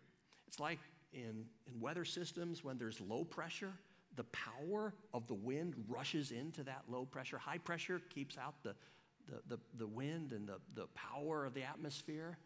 it's 0.46 0.60
like 0.60 0.80
in, 1.14 1.46
in 1.66 1.80
weather 1.80 2.04
systems 2.04 2.62
when 2.62 2.76
there's 2.76 3.00
low 3.00 3.24
pressure, 3.24 3.72
the 4.16 4.24
power 4.24 4.92
of 5.14 5.26
the 5.28 5.34
wind 5.34 5.74
rushes 5.88 6.30
into 6.30 6.62
that 6.62 6.82
low 6.90 7.06
pressure. 7.06 7.38
High 7.38 7.56
pressure 7.56 8.02
keeps 8.14 8.36
out 8.36 8.54
the, 8.62 8.74
the, 9.26 9.56
the, 9.56 9.60
the 9.78 9.86
wind 9.86 10.32
and 10.32 10.46
the, 10.46 10.58
the 10.74 10.88
power 10.88 11.46
of 11.46 11.54
the 11.54 11.62
atmosphere. 11.62 12.36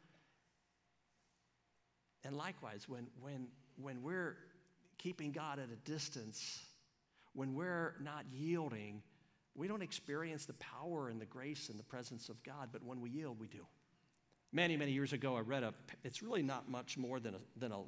And 2.23 2.37
likewise, 2.37 2.89
when, 2.89 3.09
when, 3.21 3.49
when 3.77 4.05
we're 4.05 4.37
keeping 4.99 5.33
God 5.33 5.59
at 5.59 5.69
a 5.73 5.91
distance, 5.91 6.63
when 7.33 7.55
we're 7.55 7.97
not 8.01 8.25
yielding, 8.33 9.03
we 9.59 9.67
don't 9.67 9.83
experience 9.83 10.47
the 10.47 10.55
power 10.55 11.09
and 11.09 11.21
the 11.21 11.27
grace 11.27 11.69
and 11.69 11.79
the 11.79 11.85
presence 11.85 12.29
of 12.29 12.43
God, 12.45 12.69
but 12.73 12.85
when 12.85 13.01
we 13.01 13.11
yield, 13.11 13.41
we 13.41 13.49
do. 13.49 13.67
Many, 14.53 14.77
many 14.77 14.93
years 14.93 15.13
ago, 15.13 15.37
I 15.37 15.41
read 15.41 15.65
a, 15.65 15.75
it's 16.05 16.23
really 16.23 16.43
not 16.43 16.71
much 16.71 16.97
more 16.97 17.21
than 17.21 17.35
a, 17.35 17.39
than 17.57 17.73
a, 17.73 17.81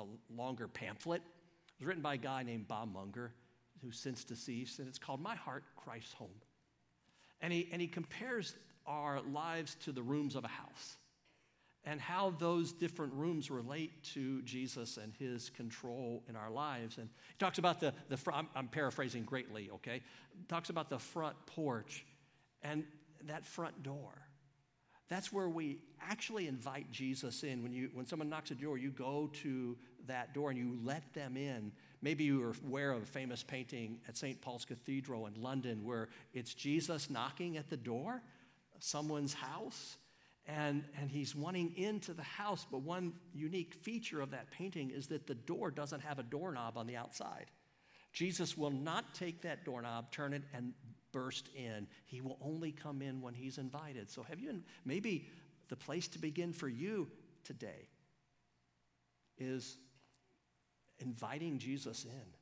a 0.00 0.04
longer 0.34 0.66
pamphlet. 0.66 1.20
It 1.20 1.80
was 1.80 1.86
written 1.86 2.02
by 2.02 2.14
a 2.14 2.16
guy 2.16 2.42
named 2.42 2.66
Bob 2.66 2.92
Munger, 2.92 3.32
who's 3.82 3.98
since 3.98 4.24
deceased, 4.24 4.78
and 4.78 4.88
it's 4.88 4.98
called 4.98 5.20
My 5.20 5.36
Heart 5.36 5.64
Christ's 5.76 6.14
Home. 6.14 6.28
And 7.42 7.52
he, 7.52 7.68
and 7.70 7.80
he 7.80 7.86
compares 7.86 8.56
our 8.86 9.20
lives 9.20 9.76
to 9.84 9.92
the 9.92 10.02
rooms 10.02 10.34
of 10.34 10.44
a 10.44 10.48
house 10.48 10.96
and 11.84 12.00
how 12.00 12.34
those 12.38 12.72
different 12.72 13.12
rooms 13.14 13.50
relate 13.50 14.02
to 14.02 14.42
Jesus 14.42 14.98
and 14.98 15.14
his 15.18 15.48
control 15.50 16.22
in 16.28 16.36
our 16.36 16.50
lives. 16.50 16.98
And 16.98 17.08
he 17.28 17.34
talks 17.38 17.58
about 17.58 17.80
the, 17.80 17.94
the 18.08 18.18
I'm, 18.32 18.48
I'm 18.54 18.68
paraphrasing 18.68 19.24
greatly, 19.24 19.70
okay? 19.74 20.02
Talks 20.48 20.68
about 20.70 20.90
the 20.90 20.98
front 20.98 21.36
porch 21.46 22.04
and 22.62 22.84
that 23.26 23.46
front 23.46 23.82
door. 23.82 24.12
That's 25.08 25.32
where 25.32 25.48
we 25.48 25.78
actually 26.00 26.46
invite 26.46 26.90
Jesus 26.92 27.42
in. 27.42 27.62
When, 27.62 27.72
you, 27.72 27.90
when 27.94 28.06
someone 28.06 28.28
knocks 28.28 28.50
at 28.50 28.58
the 28.58 28.64
door, 28.64 28.78
you 28.78 28.90
go 28.90 29.30
to 29.42 29.76
that 30.06 30.34
door 30.34 30.50
and 30.50 30.58
you 30.58 30.78
let 30.84 31.12
them 31.14 31.36
in. 31.36 31.72
Maybe 32.02 32.24
you 32.24 32.42
are 32.44 32.54
aware 32.66 32.92
of 32.92 33.02
a 33.02 33.06
famous 33.06 33.42
painting 33.42 33.98
at 34.06 34.16
St. 34.16 34.40
Paul's 34.40 34.64
Cathedral 34.64 35.26
in 35.26 35.40
London 35.40 35.84
where 35.84 36.08
it's 36.32 36.54
Jesus 36.54 37.10
knocking 37.10 37.56
at 37.56 37.68
the 37.68 37.76
door, 37.76 38.22
someone's 38.78 39.34
house, 39.34 39.96
and, 40.56 40.84
and 40.98 41.10
he's 41.10 41.34
wanting 41.34 41.72
into 41.76 42.12
the 42.12 42.22
house. 42.22 42.66
But 42.70 42.82
one 42.82 43.12
unique 43.34 43.74
feature 43.74 44.20
of 44.20 44.30
that 44.32 44.50
painting 44.50 44.90
is 44.90 45.06
that 45.08 45.26
the 45.26 45.34
door 45.34 45.70
doesn't 45.70 46.00
have 46.00 46.18
a 46.18 46.22
doorknob 46.22 46.76
on 46.76 46.86
the 46.86 46.96
outside. 46.96 47.46
Jesus 48.12 48.58
will 48.58 48.70
not 48.70 49.14
take 49.14 49.42
that 49.42 49.64
doorknob, 49.64 50.10
turn 50.10 50.32
it, 50.32 50.42
and 50.52 50.72
burst 51.12 51.48
in. 51.54 51.86
He 52.04 52.20
will 52.20 52.38
only 52.40 52.72
come 52.72 53.02
in 53.02 53.20
when 53.20 53.34
he's 53.34 53.58
invited. 53.58 54.10
So, 54.10 54.22
have 54.24 54.40
you, 54.40 54.60
maybe 54.84 55.28
the 55.68 55.76
place 55.76 56.08
to 56.08 56.18
begin 56.18 56.52
for 56.52 56.68
you 56.68 57.08
today 57.44 57.88
is 59.38 59.78
inviting 60.98 61.58
Jesus 61.58 62.04
in. 62.04 62.34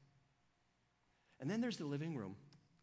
And 1.41 1.51
then 1.51 1.61
there's 1.61 1.77
the 1.77 1.85
living 1.85 2.17
room. 2.17 2.35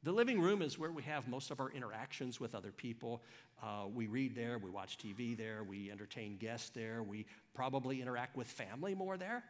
The 0.06 0.12
living 0.12 0.40
room 0.40 0.62
is 0.62 0.78
where 0.78 0.92
we 0.92 1.02
have 1.02 1.28
most 1.28 1.50
of 1.50 1.60
our 1.60 1.72
interactions 1.72 2.40
with 2.40 2.54
other 2.54 2.72
people. 2.72 3.24
Uh, 3.62 3.88
we 3.92 4.06
read 4.06 4.36
there, 4.36 4.60
we 4.60 4.70
watch 4.70 5.00
TV 5.00 5.36
there, 5.36 5.64
we 5.64 5.90
entertain 5.90 6.38
guests 6.38 6.70
there, 6.70 7.02
we 7.02 7.26
probably 7.56 8.04
interact 8.04 8.38
with 8.38 8.46
family 8.46 8.94
more 8.94 9.18
there. 9.18 9.44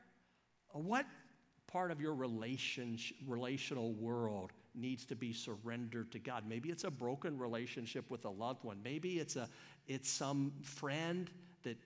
Uh, 0.73 0.79
what 0.79 1.05
part 1.67 1.91
of 1.91 1.99
your 1.99 2.13
relation, 2.13 2.97
relational 3.27 3.91
world 3.95 4.53
needs 4.73 5.05
to 5.07 5.15
be 5.15 5.33
surrendered 5.33 6.09
to 6.13 6.19
God? 6.19 6.45
Maybe 6.47 6.69
it's 6.69 6.85
a 6.85 6.91
broken 6.91 7.37
relationship 7.37 8.09
with 8.09 8.23
a 8.23 8.29
loved 8.29 8.63
one. 8.63 8.79
Maybe 8.81 9.19
it's, 9.19 9.35
a, 9.35 9.49
it's 9.89 10.09
some 10.09 10.53
friend 10.61 11.29
that 11.63 11.77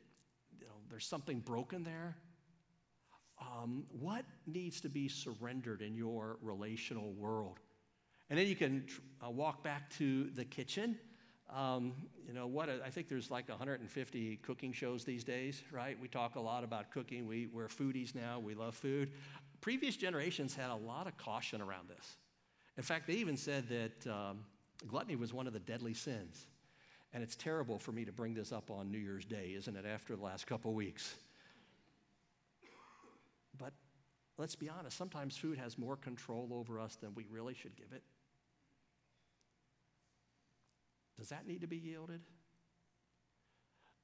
you 0.60 0.68
know, 0.68 0.76
there's 0.92 1.08
something 1.08 1.40
broken 1.40 1.84
there. 1.84 2.16
Um, 3.42 3.86
what 4.00 4.26
needs 4.46 4.80
to 4.82 4.90
be 4.90 5.08
surrendered 5.08 5.82
in 5.82 5.96
your 5.96 6.38
relational 6.44 7.14
world? 7.14 7.58
And 8.30 8.38
then 8.38 8.48
you 8.48 8.56
can 8.56 8.86
uh, 9.26 9.30
walk 9.30 9.64
back 9.64 9.90
to 9.98 10.26
the 10.36 10.46
kitchen. 10.46 10.98
Um, 11.50 11.94
you 12.28 12.34
know 12.34 12.46
what? 12.46 12.70
I 12.70 12.90
think 12.90 13.10
there's 13.10 13.32
like 13.32 13.50
150 13.50 14.38
cooking 14.38 14.72
shows 14.72 15.04
these 15.04 15.24
days, 15.24 15.64
right? 15.72 16.00
We 16.00 16.08
talk 16.08 16.36
a 16.36 16.40
lot 16.40 16.64
about 16.64 16.92
cooking. 16.92 17.26
We, 17.26 17.48
we're 17.48 17.68
foodies 17.68 18.14
now. 18.14 18.40
We 18.40 18.54
love 18.54 18.76
food. 18.76 19.12
Previous 19.62 19.98
generations 19.98 20.56
had 20.56 20.70
a 20.70 20.76
lot 20.76 21.08
of 21.08 21.18
caution 21.18 21.60
around 21.60 21.90
this. 21.90 22.18
In 22.78 22.84
fact, 22.84 23.08
they 23.08 23.14
even 23.16 23.36
said 23.36 23.68
that 23.70 24.08
um, 24.12 24.40
gluttony 24.88 25.16
was 25.16 25.34
one 25.34 25.48
of 25.48 25.54
the 25.54 25.60
deadly 25.60 25.96
sins. 25.96 26.46
And 27.14 27.24
it's 27.24 27.36
terrible 27.36 27.80
for 27.80 27.92
me 27.92 28.06
to 28.06 28.12
bring 28.12 28.36
this 28.36 28.52
up 28.52 28.70
on 28.70 28.92
New 28.92 29.00
Year's 29.00 29.26
Day, 29.26 29.54
isn't 29.58 29.76
it, 29.76 29.86
after 29.86 30.16
the 30.16 30.22
last 30.22 30.46
couple 30.46 30.74
weeks? 30.76 31.16
But 33.58 33.74
let's 34.38 34.56
be 34.56 34.70
honest, 34.70 34.96
sometimes 34.96 35.36
food 35.36 35.58
has 35.58 35.80
more 35.80 35.96
control 35.96 36.50
over 36.52 36.80
us 36.80 36.96
than 36.96 37.16
we 37.16 37.26
really 37.32 37.56
should 37.56 37.76
give 37.76 37.92
it. 37.92 38.04
Does 41.20 41.30
that 41.30 41.46
need 41.46 41.62
to 41.62 41.68
be 41.68 41.78
yielded? 41.78 42.22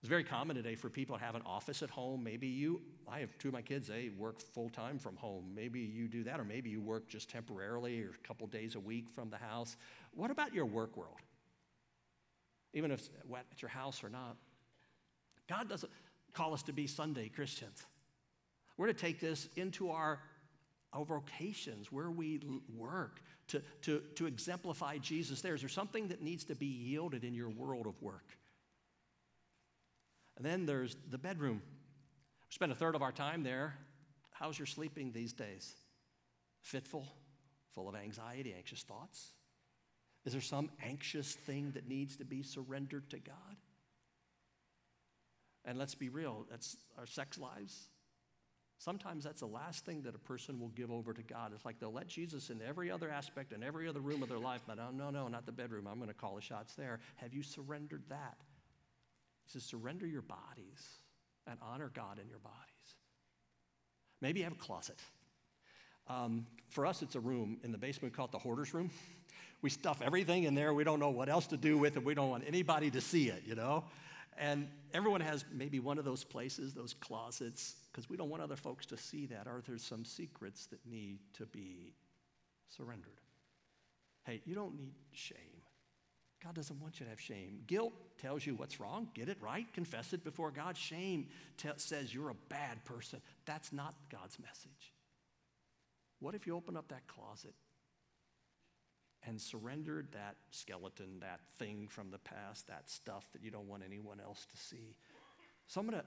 It's 0.02 0.10
very 0.10 0.24
common 0.24 0.56
today 0.56 0.76
for 0.76 0.90
people 0.90 1.18
to 1.18 1.24
have 1.24 1.34
an 1.34 1.42
office 1.46 1.82
at 1.82 1.90
home. 1.90 2.24
Maybe 2.24 2.46
you, 2.46 2.82
I 3.08 3.20
have 3.22 3.36
two 3.40 3.48
of 3.48 3.54
my 3.56 3.64
kids, 3.64 3.88
they 3.88 4.12
work 4.16 4.40
full 4.40 4.70
time 4.70 5.00
from 5.00 5.16
home. 5.16 5.46
Maybe 5.56 5.80
you 5.80 6.08
do 6.08 6.24
that, 6.26 6.40
or 6.40 6.44
maybe 6.44 6.70
you 6.70 6.80
work 6.80 7.08
just 7.08 7.30
temporarily 7.30 8.04
or 8.04 8.10
a 8.10 8.28
couple 8.28 8.46
days 8.46 8.76
a 8.76 8.80
week 8.80 9.10
from 9.10 9.32
the 9.32 9.38
house. 9.38 9.78
What 10.14 10.30
about 10.30 10.54
your 10.54 10.66
work 10.66 10.96
world? 10.96 11.18
Even 12.74 12.92
if 12.92 13.00
it's 13.00 13.10
at 13.34 13.62
your 13.62 13.70
house 13.70 14.04
or 14.04 14.10
not. 14.10 14.36
God 15.48 15.70
doesn't 15.70 15.92
call 16.34 16.54
us 16.54 16.62
to 16.64 16.74
be 16.74 16.86
Sunday 16.86 17.30
Christians. 17.30 17.84
We're 18.78 18.88
to 18.88 18.94
take 18.94 19.20
this 19.20 19.48
into 19.56 19.90
our, 19.90 20.20
our 20.94 21.06
vocations, 21.06 21.92
where 21.92 22.12
we 22.12 22.42
work, 22.76 23.22
to, 23.50 23.62
to, 23.84 24.02
to 24.16 24.26
exemplify 24.26 24.98
Jesus 24.98 25.42
there? 25.42 25.56
Is 25.56 25.62
there 25.62 25.70
something 25.70 26.08
that 26.10 26.22
needs 26.22 26.46
to 26.46 26.56
be 26.56 26.66
yielded 26.66 27.24
in 27.24 27.34
your 27.34 27.50
world 27.50 27.88
of 27.88 28.02
work? 28.02 28.26
And 30.38 30.46
then 30.46 30.66
there's 30.66 30.96
the 31.10 31.18
bedroom. 31.18 31.62
We 32.50 32.54
spend 32.54 32.72
a 32.72 32.76
third 32.76 32.96
of 32.96 33.02
our 33.02 33.12
time 33.12 33.44
there. 33.44 33.76
How's 34.32 34.60
your 34.60 34.66
sleeping 34.66 35.12
these 35.12 35.34
days? 35.34 35.74
Fitful, 36.62 37.08
full 37.74 37.88
of 37.88 37.96
anxiety, 37.96 38.54
anxious 38.56 38.84
thoughts? 38.84 39.32
Is 40.26 40.34
there 40.34 40.42
some 40.42 40.72
anxious 40.84 41.34
thing 41.34 41.72
that 41.76 41.88
needs 41.88 42.18
to 42.18 42.26
be 42.26 42.42
surrendered 42.42 43.10
to 43.12 43.20
God? 43.20 43.56
And 45.64 45.78
let's 45.78 45.96
be 45.96 46.10
real, 46.10 46.46
that's 46.50 46.78
our 46.98 47.08
sex 47.08 47.38
lives. 47.38 47.88
Sometimes 48.78 49.24
that's 49.24 49.40
the 49.40 49.48
last 49.48 49.86
thing 49.86 50.02
that 50.02 50.16
a 50.16 50.20
person 50.20 50.60
will 50.60 50.70
give 50.70 50.92
over 50.92 51.14
to 51.14 51.24
God. 51.24 51.52
It's 51.56 51.66
like 51.66 51.80
they'll 51.80 51.94
let 51.94 52.08
Jesus 52.08 52.50
in 52.50 52.62
every 52.62 52.92
other 52.92 53.10
aspect 53.10 53.54
and 53.54 53.64
every 53.64 53.88
other 53.88 54.02
room 54.02 54.22
of 54.22 54.30
their 54.30 54.40
life, 54.40 54.62
but 54.68 54.78
oh, 54.80 54.92
no, 54.94 55.10
no, 55.10 55.28
not 55.28 55.46
the 55.46 55.52
bedroom. 55.52 55.88
I'm 55.88 55.98
going 55.98 56.10
to 56.10 56.14
call 56.14 56.36
the 56.36 56.42
shots 56.42 56.76
there. 56.76 57.00
Have 57.16 57.34
you 57.34 57.42
surrendered 57.42 58.04
that? 58.10 58.36
He 59.46 59.52
says, 59.52 59.64
surrender 59.64 60.06
your 60.06 60.22
bodies 60.22 61.00
and 61.48 61.58
honor 61.62 61.90
God 61.94 62.20
in 62.20 62.28
your 62.28 62.40
bodies. 62.40 62.56
Maybe 64.22 64.40
you 64.40 64.44
have 64.44 64.54
a 64.54 64.58
closet. 64.58 65.00
Um, 66.08 66.46
for 66.70 66.86
us, 66.86 67.02
it's 67.02 67.16
a 67.16 67.20
room 67.20 67.58
in 67.64 67.72
the 67.72 67.78
basement 67.78 68.16
called 68.16 68.32
the 68.32 68.40
hoarder's 68.40 68.74
room. 68.74 68.90
We 69.62 69.70
stuff 69.70 70.02
everything 70.04 70.44
in 70.44 70.54
there. 70.54 70.74
We 70.74 70.84
don't 70.84 71.00
know 71.00 71.10
what 71.10 71.30
else 71.30 71.48
to 71.48 71.58
do 71.58 71.78
with 71.78 71.96
it. 71.96 72.04
We 72.04 72.14
don't 72.14 72.30
want 72.30 72.44
anybody 72.46 72.92
to 72.92 73.02
see 73.02 73.30
it, 73.30 73.44
you 73.46 73.56
know? 73.56 73.86
And 74.38 74.68
everyone 74.94 75.22
has 75.22 75.46
maybe 75.52 75.80
one 75.80 75.98
of 75.98 76.06
those 76.06 76.24
places, 76.24 76.74
those 76.74 76.94
closets, 76.94 77.76
because 77.96 78.10
we 78.10 78.18
don't 78.18 78.30
want 78.30 78.44
other 78.44 78.58
folks 78.58 78.86
to 78.88 78.98
see 78.98 79.26
that. 79.28 79.48
Are 79.48 79.62
there 79.66 79.78
some 79.78 80.04
secrets 80.04 80.66
that 80.66 80.86
need 80.86 81.20
to 81.38 81.46
be 81.46 81.94
surrendered? 82.68 83.22
Hey, 84.26 84.42
you 84.44 84.54
don't 84.54 84.76
need 84.76 84.96
shame. 85.14 85.38
God 86.44 86.56
doesn't 86.56 86.82
want 86.82 87.00
you 87.00 87.06
to 87.06 87.10
have 87.10 87.22
shame. 87.22 87.62
Guilt 87.68 87.94
tells 88.22 88.46
you 88.46 88.54
what's 88.56 88.82
wrong. 88.82 89.08
Get 89.14 89.30
it 89.30 89.38
right. 89.40 89.66
Confess 89.72 90.12
it 90.12 90.26
before 90.26 90.52
God. 90.52 90.76
Shame 90.76 91.30
t- 91.56 91.70
says 91.78 92.14
you're 92.14 92.32
a 92.32 92.50
bad 92.50 92.84
person. 92.84 93.22
That's 93.46 93.72
not 93.72 93.96
God's 94.12 94.38
message. 94.40 94.92
What 96.20 96.36
if 96.36 96.46
you 96.46 96.54
open 96.58 96.76
up 96.76 96.90
that 96.90 97.08
closet 97.08 97.54
and 99.26 99.40
surrendered 99.40 100.10
that 100.12 100.36
skeleton, 100.52 101.22
that 101.22 101.40
thing 101.60 101.88
from 101.90 102.12
the 102.12 102.20
past, 102.20 102.68
that 102.68 102.90
stuff 102.90 103.26
that 103.32 103.42
you 103.42 103.52
don't 103.52 103.70
want 103.70 103.84
anyone 103.86 104.20
else 104.20 104.46
to 104.52 104.58
see. 104.58 104.98
So 105.68 105.80
I'm 105.80 105.88
going 105.88 106.02
to 106.02 106.06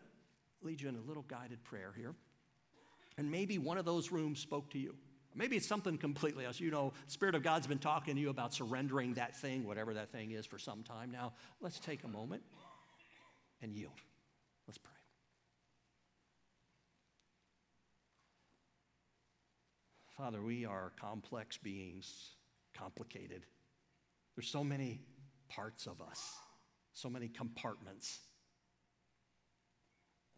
lead 0.62 0.80
you 0.80 0.88
in 0.88 0.96
a 0.96 1.00
little 1.00 1.24
guided 1.24 1.62
prayer 1.64 1.92
here. 1.96 2.14
And 3.16 3.30
maybe 3.30 3.59
one 3.59 3.78
of 3.78 3.84
those 3.84 4.12
rooms 4.12 4.38
spoke 4.38 4.70
to 4.70 4.78
you. 4.78 4.94
Maybe 5.34 5.56
it's 5.56 5.66
something 5.66 5.98
completely 5.98 6.44
else. 6.44 6.59
You 6.59 6.70
know, 6.70 6.92
Spirit 7.06 7.34
of 7.34 7.42
God's 7.42 7.66
been 7.66 7.78
talking 7.78 8.14
to 8.14 8.20
you 8.20 8.30
about 8.30 8.54
surrendering 8.54 9.14
that 9.14 9.36
thing, 9.36 9.66
whatever 9.66 9.94
that 9.94 10.11
thing 10.11 10.32
is, 10.32 10.46
for 10.46 10.59
some 10.59 10.82
time 10.82 11.11
now. 11.11 11.32
Let's 11.61 11.78
take 11.78 12.04
a 12.04 12.09
moment 12.09 12.42
and 13.62 13.72
yield. 13.72 13.92
Let's 14.66 14.78
pray. 14.78 14.92
Father, 20.16 20.42
we 20.42 20.64
are 20.64 20.92
complex 21.00 21.56
beings 21.56 22.30
complicated. 22.76 23.42
There's 24.34 24.48
so 24.48 24.64
many 24.64 25.00
parts 25.48 25.86
of 25.86 26.00
us. 26.00 26.34
so 26.92 27.09
many 27.09 27.28
compartments. 27.28 28.18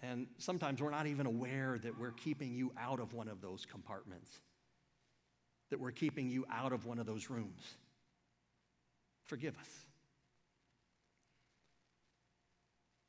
And 0.03 0.27
sometimes 0.39 0.81
we're 0.81 0.91
not 0.91 1.07
even 1.07 1.27
aware 1.27 1.79
that 1.83 1.99
we're 1.99 2.13
keeping 2.13 2.55
you 2.55 2.73
out 2.79 3.01
of 3.01 3.13
one 3.13 3.29
of 3.29 3.41
those 3.41 3.67
compartments, 3.67 4.31
that 5.71 5.79
we're 5.79 5.91
keeping 5.91 6.31
you 6.31 6.47
out 6.51 6.73
of 6.73 6.87
one 6.87 6.99
of 6.99 7.07
those 7.07 7.29
rooms. 7.29 7.63
Forgive 9.27 9.57
us. 9.59 9.69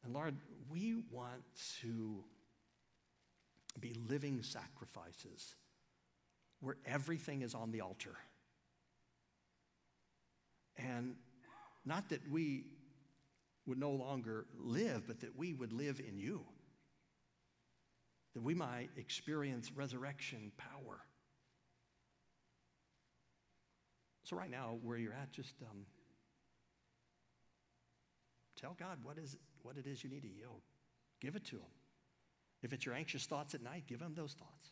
And 0.03 0.13
Lord, 0.13 0.35
we 0.69 1.03
want 1.11 1.43
to 1.81 2.23
be 3.79 3.95
living 4.09 4.41
sacrifices 4.43 5.55
where 6.59 6.75
everything 6.85 7.41
is 7.41 7.55
on 7.55 7.71
the 7.71 7.81
altar. 7.81 8.15
And 10.77 11.15
not 11.85 12.09
that 12.09 12.29
we 12.29 12.65
would 13.65 13.79
no 13.79 13.91
longer 13.91 14.45
live, 14.59 15.07
but 15.07 15.21
that 15.21 15.37
we 15.37 15.53
would 15.53 15.71
live 15.71 15.99
in 15.99 16.17
you. 16.19 16.41
That 18.33 18.41
we 18.41 18.53
might 18.53 18.89
experience 18.95 19.71
resurrection 19.75 20.51
power. 20.57 21.01
So, 24.23 24.37
right 24.37 24.49
now, 24.49 24.77
where 24.81 24.97
you're 24.97 25.13
at, 25.13 25.31
just 25.31 25.53
um, 25.61 25.85
tell 28.55 28.75
God 28.79 28.99
what, 29.03 29.17
is, 29.17 29.35
what 29.63 29.75
it 29.77 29.85
is 29.85 30.03
you 30.03 30.09
need 30.09 30.21
to 30.21 30.29
yield. 30.29 30.61
Give 31.19 31.35
it 31.35 31.43
to 31.45 31.57
Him. 31.57 31.71
If 32.61 32.71
it's 32.71 32.85
your 32.85 32.95
anxious 32.95 33.25
thoughts 33.25 33.53
at 33.53 33.61
night, 33.61 33.83
give 33.87 33.99
Him 34.01 34.13
those 34.15 34.33
thoughts. 34.33 34.69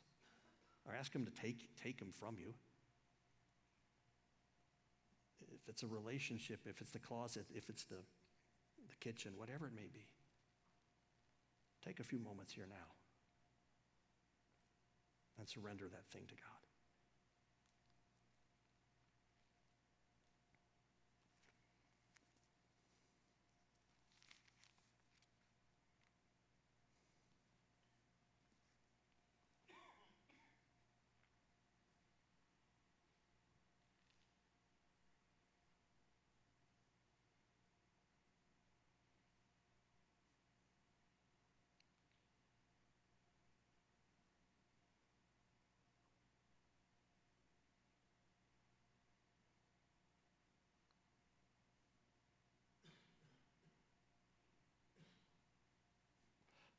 Or 0.86 0.95
ask 0.95 1.14
Him 1.14 1.26
to 1.26 1.32
take, 1.32 1.68
take 1.84 1.99
them 1.99 2.14
from 2.18 2.38
you. 2.39 2.53
If 5.41 5.68
it's 5.68 5.84
a 5.84 5.88
relationship, 5.88 6.62
if 6.66 6.80
it's 6.80 6.91
the 6.91 6.99
closet, 6.99 7.45
if 7.53 7.68
it's 7.70 7.84
the, 7.84 7.97
the 8.88 8.95
kitchen, 9.01 9.34
whatever 9.36 9.68
it 9.68 9.76
may 9.76 9.89
be, 9.91 10.05
take 11.86 11.99
a 11.99 12.03
few 12.03 12.20
moments 12.20 12.53
here 12.53 12.68
now 12.70 12.99
and 15.39 15.47
surrender 15.47 15.87
that 15.87 16.05
thing 16.11 16.27
to 16.27 16.35
God. 16.35 16.59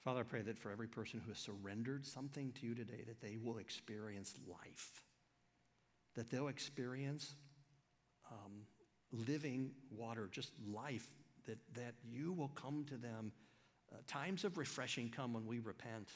Father, 0.04 0.20
I 0.20 0.22
pray 0.22 0.42
that 0.42 0.58
for 0.58 0.70
every 0.70 0.88
person 0.88 1.20
who 1.20 1.30
has 1.30 1.38
surrendered 1.38 2.06
something 2.06 2.52
to 2.52 2.66
you 2.66 2.74
today, 2.74 3.04
that 3.06 3.20
they 3.20 3.36
will 3.42 3.58
experience 3.58 4.34
life, 4.48 5.02
that 6.14 6.30
they'll 6.30 6.48
experience 6.48 7.34
um, 8.30 8.62
living 9.12 9.72
water, 9.90 10.28
just 10.32 10.52
life, 10.72 11.06
that, 11.46 11.58
that 11.74 11.94
you 12.02 12.32
will 12.32 12.48
come 12.48 12.84
to 12.88 12.96
them. 12.96 13.32
Uh, 13.92 13.96
times 14.06 14.44
of 14.44 14.56
refreshing 14.56 15.10
come 15.10 15.34
when 15.34 15.46
we 15.46 15.58
repent. 15.58 16.08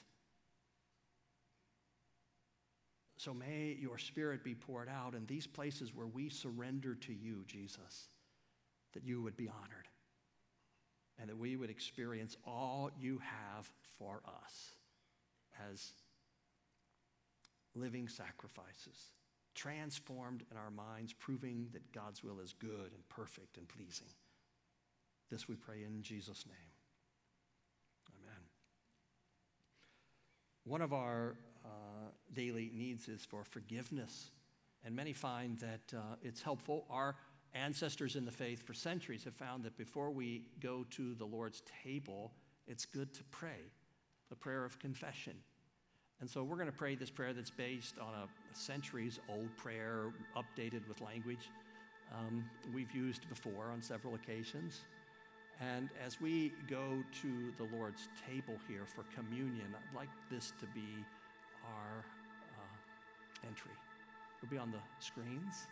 So 3.19 3.35
may 3.35 3.77
your 3.79 3.99
spirit 3.99 4.45
be 4.45 4.55
poured 4.55 4.89
out 4.89 5.15
in 5.15 5.27
these 5.27 5.47
places 5.47 5.95
where 5.95 6.07
we 6.07 6.29
surrender 6.29 6.95
to 6.95 7.13
you, 7.13 7.45
Jesus, 7.47 8.09
that 8.93 9.05
you 9.05 9.23
would 9.23 9.37
be 9.37 9.49
honored 9.49 9.89
and 11.19 11.29
that 11.29 11.39
we 11.39 11.57
would 11.57 11.71
experience 11.71 12.37
all 12.47 12.91
you 12.99 13.19
have 13.19 13.71
for 13.99 14.21
us 14.27 14.75
as 15.71 15.93
living 17.75 18.09
sacrifices, 18.09 19.13
transformed 19.55 20.45
in 20.51 20.57
our 20.57 20.71
minds, 20.71 21.13
proving 21.13 21.69
that 21.73 21.93
God's 21.93 22.23
will 22.23 22.41
is 22.41 22.53
good 22.53 22.93
and 22.93 23.09
perfect 23.09 23.57
and 23.57 23.69
pleasing. 23.69 24.09
This 25.31 25.49
we 25.49 25.55
pray 25.55 25.83
in 25.85 26.03
Jesus' 26.03 26.45
name. 26.47 26.57
Amen. 28.21 28.43
One 30.65 30.83
of 30.83 30.93
our 30.93 31.37
uh, 31.65 32.11
daily 32.33 32.71
needs 32.75 33.09
is 33.09 33.25
for 33.25 33.45
forgiveness, 33.45 34.31
and 34.85 34.95
many 34.95 35.13
find 35.13 35.59
that 35.59 35.97
uh, 35.97 36.17
it's 36.23 36.43
helpful. 36.43 36.85
Our 36.91 37.17
ancestors 37.55 38.17
in 38.17 38.25
the 38.25 38.33
faith 38.33 38.63
for 38.67 38.75
centuries 38.75 39.25
have 39.25 39.35
found 39.35 39.65
that 39.65 39.77
before 39.77 40.11
we 40.11 40.43
go 40.61 40.85
to 40.91 41.15
the 41.15 41.25
Lord's 41.25 41.63
table, 41.85 42.33
it's 42.67 42.85
good 42.85 43.13
to 43.15 43.23
pray 43.31 43.71
the 44.31 44.37
prayer 44.37 44.65
of 44.65 44.79
confession. 44.79 45.35
And 46.21 46.29
so 46.31 46.43
we're 46.43 46.57
going 46.57 46.71
to 46.71 46.77
pray 46.77 46.95
this 46.95 47.11
prayer 47.11 47.33
that's 47.33 47.51
based 47.51 47.99
on 47.99 48.15
a 48.15 48.57
centuries 48.57 49.21
old 49.29 49.55
prayer, 49.57 50.13
updated 50.37 50.87
with 50.89 51.01
language 51.01 51.51
um, 52.13 52.45
we've 52.75 52.93
used 52.93 53.29
before 53.29 53.71
on 53.73 53.83
several 53.83 54.15
occasions. 54.15 54.81
And 55.61 55.89
as 56.05 56.21
we 56.21 56.53
go 56.69 57.03
to 57.23 57.53
the 57.59 57.77
Lord's 57.77 58.09
table 58.29 58.55
here 58.69 58.85
for 58.87 59.05
communion, 59.15 59.67
I'd 59.75 59.97
like 59.97 60.09
this 60.31 60.53
to 60.61 60.67
be 60.75 61.05
our 61.65 62.05
uh, 62.59 63.47
entry. 63.47 63.71
It'll 64.43 64.51
be 64.51 64.59
on 64.59 64.73
the 64.73 64.79
screens. 64.99 65.67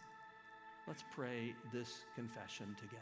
Let's 0.88 1.04
pray 1.14 1.54
this 1.72 2.00
confession 2.16 2.74
together. 2.80 2.98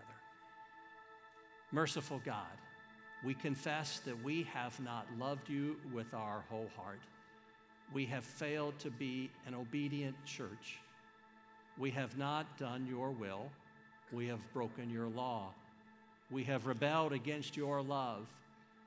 Merciful 1.72 2.20
God, 2.24 2.58
we 3.24 3.32
confess 3.32 4.00
that 4.00 4.22
we 4.22 4.42
have 4.52 4.78
not 4.80 5.06
loved 5.18 5.48
you 5.48 5.76
with 5.92 6.12
our 6.12 6.44
whole 6.50 6.68
heart. 6.76 7.00
We 7.92 8.04
have 8.06 8.24
failed 8.24 8.78
to 8.80 8.90
be 8.90 9.30
an 9.46 9.54
obedient 9.54 10.14
church. 10.24 10.78
We 11.78 11.90
have 11.92 12.18
not 12.18 12.58
done 12.58 12.86
your 12.86 13.10
will. 13.10 13.50
We 14.12 14.26
have 14.28 14.40
broken 14.52 14.90
your 14.90 15.08
law. 15.08 15.54
We 16.30 16.44
have 16.44 16.66
rebelled 16.66 17.12
against 17.12 17.56
your 17.56 17.82
love. 17.82 18.26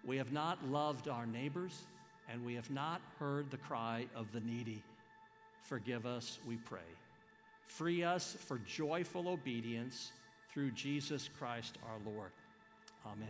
We 0.05 0.17
have 0.17 0.31
not 0.31 0.63
loved 0.69 1.07
our 1.07 1.25
neighbors, 1.25 1.81
and 2.29 2.45
we 2.45 2.53
have 2.55 2.69
not 2.69 3.01
heard 3.19 3.49
the 3.49 3.57
cry 3.57 4.05
of 4.15 4.31
the 4.33 4.41
needy. 4.41 4.83
Forgive 5.63 6.05
us, 6.05 6.39
we 6.47 6.57
pray. 6.57 6.79
Free 7.65 8.03
us 8.03 8.37
for 8.39 8.59
joyful 8.59 9.27
obedience 9.27 10.11
through 10.53 10.71
Jesus 10.71 11.29
Christ 11.37 11.77
our 11.89 11.99
Lord. 12.05 12.31
Amen. 13.05 13.27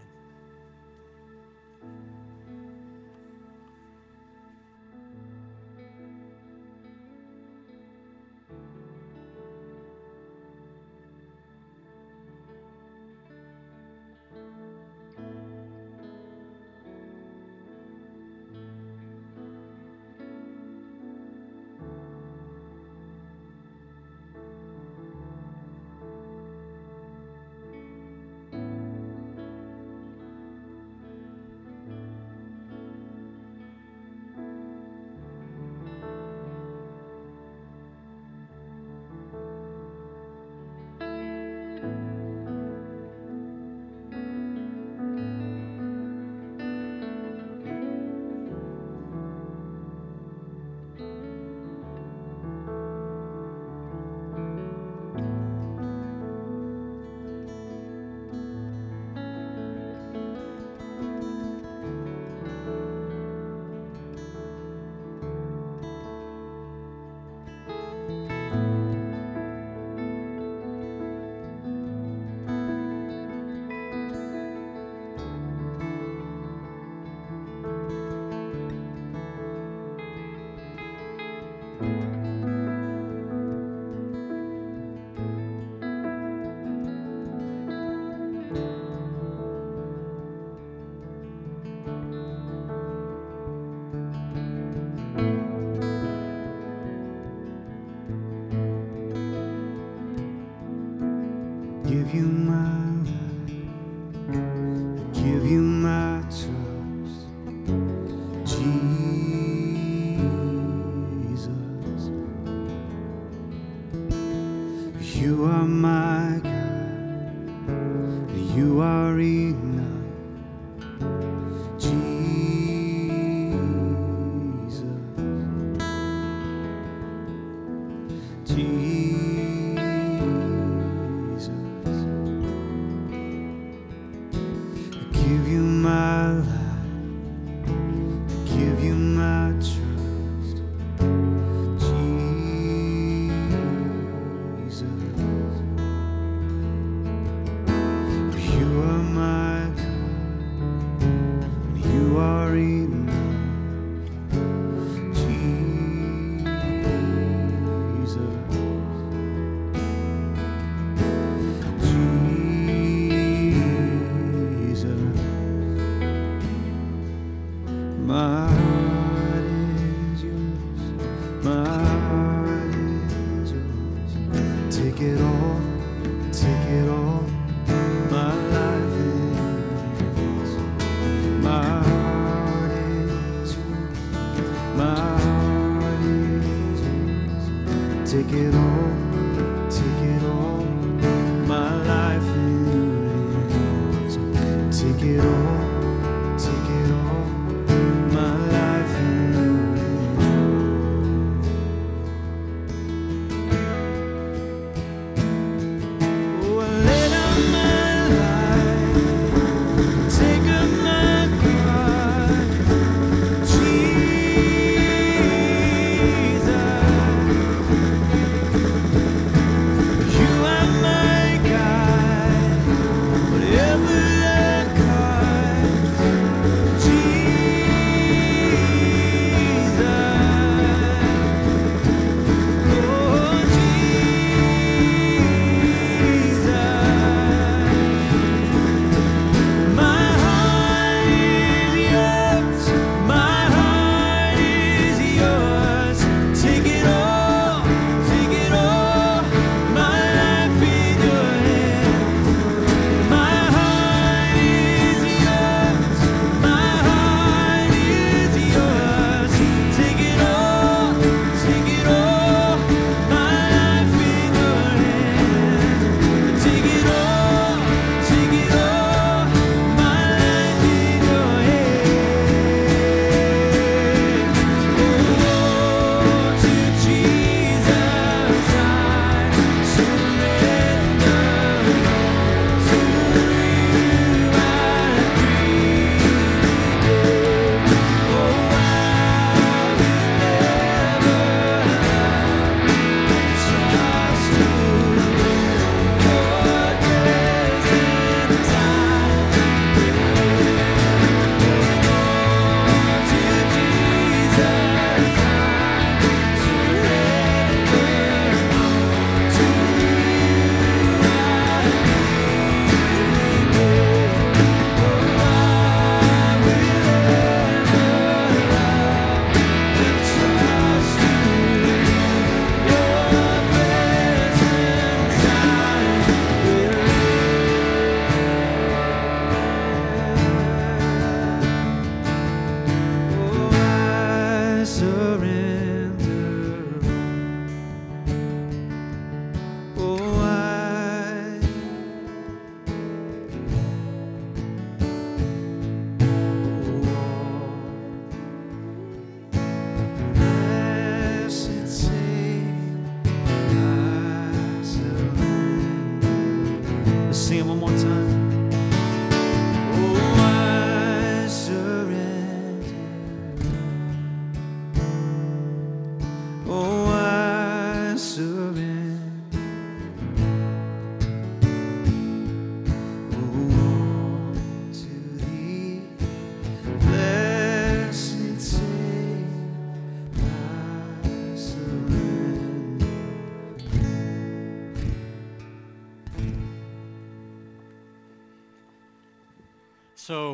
Give 101.94 102.12
you 102.16 102.24
my 102.24 102.93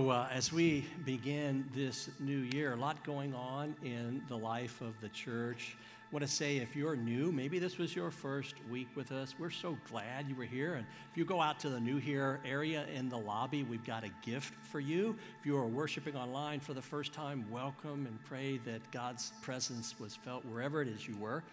Uh, 0.09 0.27
as 0.31 0.51
we 0.51 0.87
begin 1.05 1.69
this 1.71 2.09
new 2.19 2.39
year, 2.39 2.73
a 2.73 2.75
lot 2.75 3.03
going 3.03 3.31
on 3.35 3.75
in 3.83 4.23
the 4.27 4.35
life 4.35 4.81
of 4.81 4.99
the 5.01 5.09
church. 5.09 5.77
I 5.77 6.07
want 6.11 6.25
to 6.25 6.31
say 6.31 6.57
if 6.57 6.75
you're 6.75 6.95
new, 6.95 7.31
maybe 7.31 7.59
this 7.59 7.77
was 7.77 7.95
your 7.95 8.09
first 8.09 8.55
week 8.71 8.87
with 8.95 9.11
us, 9.11 9.35
we're 9.37 9.51
so 9.51 9.77
glad 9.87 10.27
you 10.27 10.33
were 10.33 10.45
here. 10.45 10.73
And 10.73 10.87
if 11.11 11.17
you 11.17 11.25
go 11.25 11.39
out 11.39 11.59
to 11.59 11.69
the 11.69 11.79
new 11.79 11.97
here 11.97 12.39
area 12.43 12.87
in 12.91 13.07
the 13.07 13.19
lobby, 13.19 13.61
we've 13.61 13.85
got 13.85 14.03
a 14.03 14.09
gift 14.25 14.55
for 14.71 14.79
you. 14.79 15.15
If 15.39 15.45
you 15.45 15.55
are 15.55 15.67
worshiping 15.67 16.15
online 16.15 16.59
for 16.59 16.73
the 16.73 16.81
first 16.81 17.13
time, 17.13 17.45
welcome 17.51 18.07
and 18.07 18.17
pray 18.25 18.57
that 18.65 18.89
God's 18.89 19.31
presence 19.43 19.93
was 19.99 20.15
felt 20.15 20.43
wherever 20.45 20.81
it 20.81 20.87
is 20.87 21.07
you 21.07 21.17
were. 21.17 21.43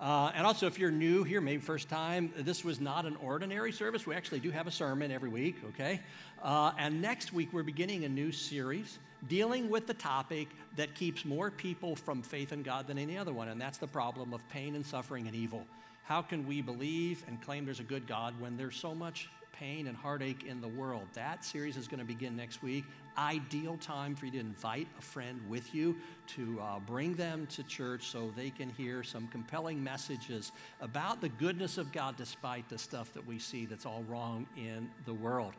Uh, 0.00 0.32
and 0.34 0.46
also, 0.46 0.66
if 0.66 0.78
you're 0.78 0.90
new 0.90 1.22
here, 1.24 1.42
maybe 1.42 1.60
first 1.60 1.90
time, 1.90 2.32
this 2.38 2.64
was 2.64 2.80
not 2.80 3.04
an 3.04 3.16
ordinary 3.16 3.70
service. 3.70 4.06
We 4.06 4.14
actually 4.14 4.40
do 4.40 4.50
have 4.50 4.66
a 4.66 4.70
sermon 4.70 5.12
every 5.12 5.28
week, 5.28 5.56
okay? 5.68 6.00
Uh, 6.42 6.72
and 6.78 7.02
next 7.02 7.34
week, 7.34 7.52
we're 7.52 7.62
beginning 7.62 8.04
a 8.04 8.08
new 8.08 8.32
series 8.32 8.98
dealing 9.28 9.68
with 9.68 9.86
the 9.86 9.92
topic 9.92 10.48
that 10.76 10.94
keeps 10.94 11.26
more 11.26 11.50
people 11.50 11.94
from 11.94 12.22
faith 12.22 12.52
in 12.52 12.62
God 12.62 12.86
than 12.86 12.96
any 12.96 13.18
other 13.18 13.34
one, 13.34 13.48
and 13.48 13.60
that's 13.60 13.76
the 13.76 13.86
problem 13.86 14.32
of 14.32 14.48
pain 14.48 14.74
and 14.74 14.86
suffering 14.86 15.26
and 15.26 15.36
evil. 15.36 15.66
How 16.04 16.22
can 16.22 16.46
we 16.46 16.62
believe 16.62 17.22
and 17.28 17.40
claim 17.42 17.66
there's 17.66 17.80
a 17.80 17.84
good 17.84 18.06
God 18.06 18.34
when 18.40 18.56
there's 18.56 18.76
so 18.76 18.94
much 18.94 19.28
pain 19.52 19.86
and 19.86 19.94
heartache 19.94 20.44
in 20.44 20.62
the 20.62 20.68
world? 20.68 21.02
That 21.12 21.44
series 21.44 21.76
is 21.76 21.86
going 21.86 22.00
to 22.00 22.06
begin 22.06 22.36
next 22.36 22.62
week. 22.62 22.84
Ideal 23.18 23.76
time 23.78 24.14
for 24.14 24.26
you 24.26 24.32
to 24.32 24.38
invite 24.38 24.88
a 24.98 25.02
friend 25.02 25.40
with 25.48 25.74
you 25.74 25.96
to 26.28 26.60
uh, 26.60 26.78
bring 26.80 27.14
them 27.14 27.46
to 27.48 27.62
church 27.64 28.06
so 28.06 28.32
they 28.36 28.50
can 28.50 28.70
hear 28.70 29.02
some 29.02 29.26
compelling 29.28 29.82
messages 29.82 30.52
about 30.80 31.20
the 31.20 31.28
goodness 31.28 31.76
of 31.76 31.92
God 31.92 32.16
despite 32.16 32.68
the 32.68 32.78
stuff 32.78 33.12
that 33.14 33.26
we 33.26 33.38
see 33.38 33.66
that's 33.66 33.86
all 33.86 34.04
wrong 34.08 34.46
in 34.56 34.88
the 35.04 35.14
world. 35.14 35.54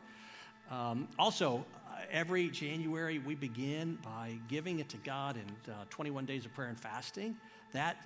Um, 0.70 1.08
also, 1.18 1.64
every 2.10 2.48
January, 2.48 3.18
we 3.18 3.34
begin 3.34 3.98
by 4.02 4.38
giving 4.48 4.78
it 4.78 4.88
to 4.90 4.96
God 4.98 5.36
in 5.36 5.72
uh, 5.72 5.84
21 5.90 6.24
days 6.24 6.44
of 6.44 6.54
prayer 6.54 6.68
and 6.68 6.80
fasting. 6.80 7.36
That 7.72 7.96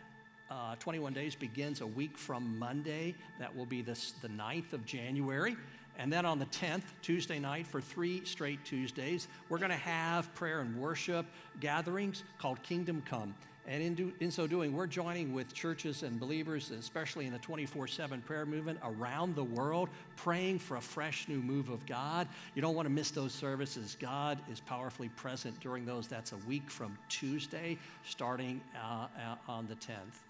uh, 0.50 0.76
21 0.76 1.12
days 1.12 1.34
begins 1.34 1.80
a 1.80 1.86
week 1.86 2.16
from 2.16 2.58
Monday. 2.58 3.14
That 3.38 3.54
will 3.54 3.66
be 3.66 3.82
this, 3.82 4.12
the 4.22 4.28
9th 4.28 4.72
of 4.72 4.84
January. 4.84 5.56
And 5.98 6.12
then 6.12 6.26
on 6.26 6.38
the 6.38 6.46
10th, 6.46 6.82
Tuesday 7.02 7.38
night, 7.38 7.66
for 7.66 7.80
three 7.80 8.24
straight 8.24 8.64
Tuesdays, 8.64 9.28
we're 9.48 9.58
going 9.58 9.70
to 9.70 9.76
have 9.76 10.32
prayer 10.34 10.60
and 10.60 10.76
worship 10.76 11.26
gatherings 11.60 12.22
called 12.38 12.62
Kingdom 12.62 13.02
Come. 13.06 13.34
And 13.68 13.82
in, 13.82 13.94
do, 13.94 14.12
in, 14.20 14.30
so 14.30 14.46
doing, 14.46 14.76
we're 14.76 14.86
joining 14.86 15.32
with 15.32 15.52
churches 15.52 16.04
and 16.04 16.20
believers, 16.20 16.70
especially 16.70 17.26
in 17.26 17.32
the 17.32 17.38
24 17.40 17.88
7 17.88 18.20
prayer 18.22 18.46
movement 18.46 18.78
around 18.84 19.34
the 19.34 19.42
world, 19.42 19.88
praying 20.14 20.60
for 20.60 20.76
a 20.76 20.80
fresh 20.80 21.26
new 21.26 21.40
move 21.40 21.68
of 21.68 21.84
God. 21.84 22.28
You 22.54 22.62
don't 22.62 22.76
want 22.76 22.86
to 22.86 22.92
miss 22.92 23.10
those 23.10 23.32
services. 23.32 23.96
God 23.98 24.38
is 24.52 24.60
powerfully 24.60 25.08
present 25.10 25.58
during 25.58 25.84
those. 25.84 26.06
That's 26.06 26.30
a 26.30 26.36
week 26.48 26.70
from 26.70 26.96
Tuesday, 27.08 27.76
starting 28.04 28.60
uh, 28.76 29.08
uh 29.18 29.34
on 29.48 29.66
the 29.66 29.74
10th. 29.74 30.22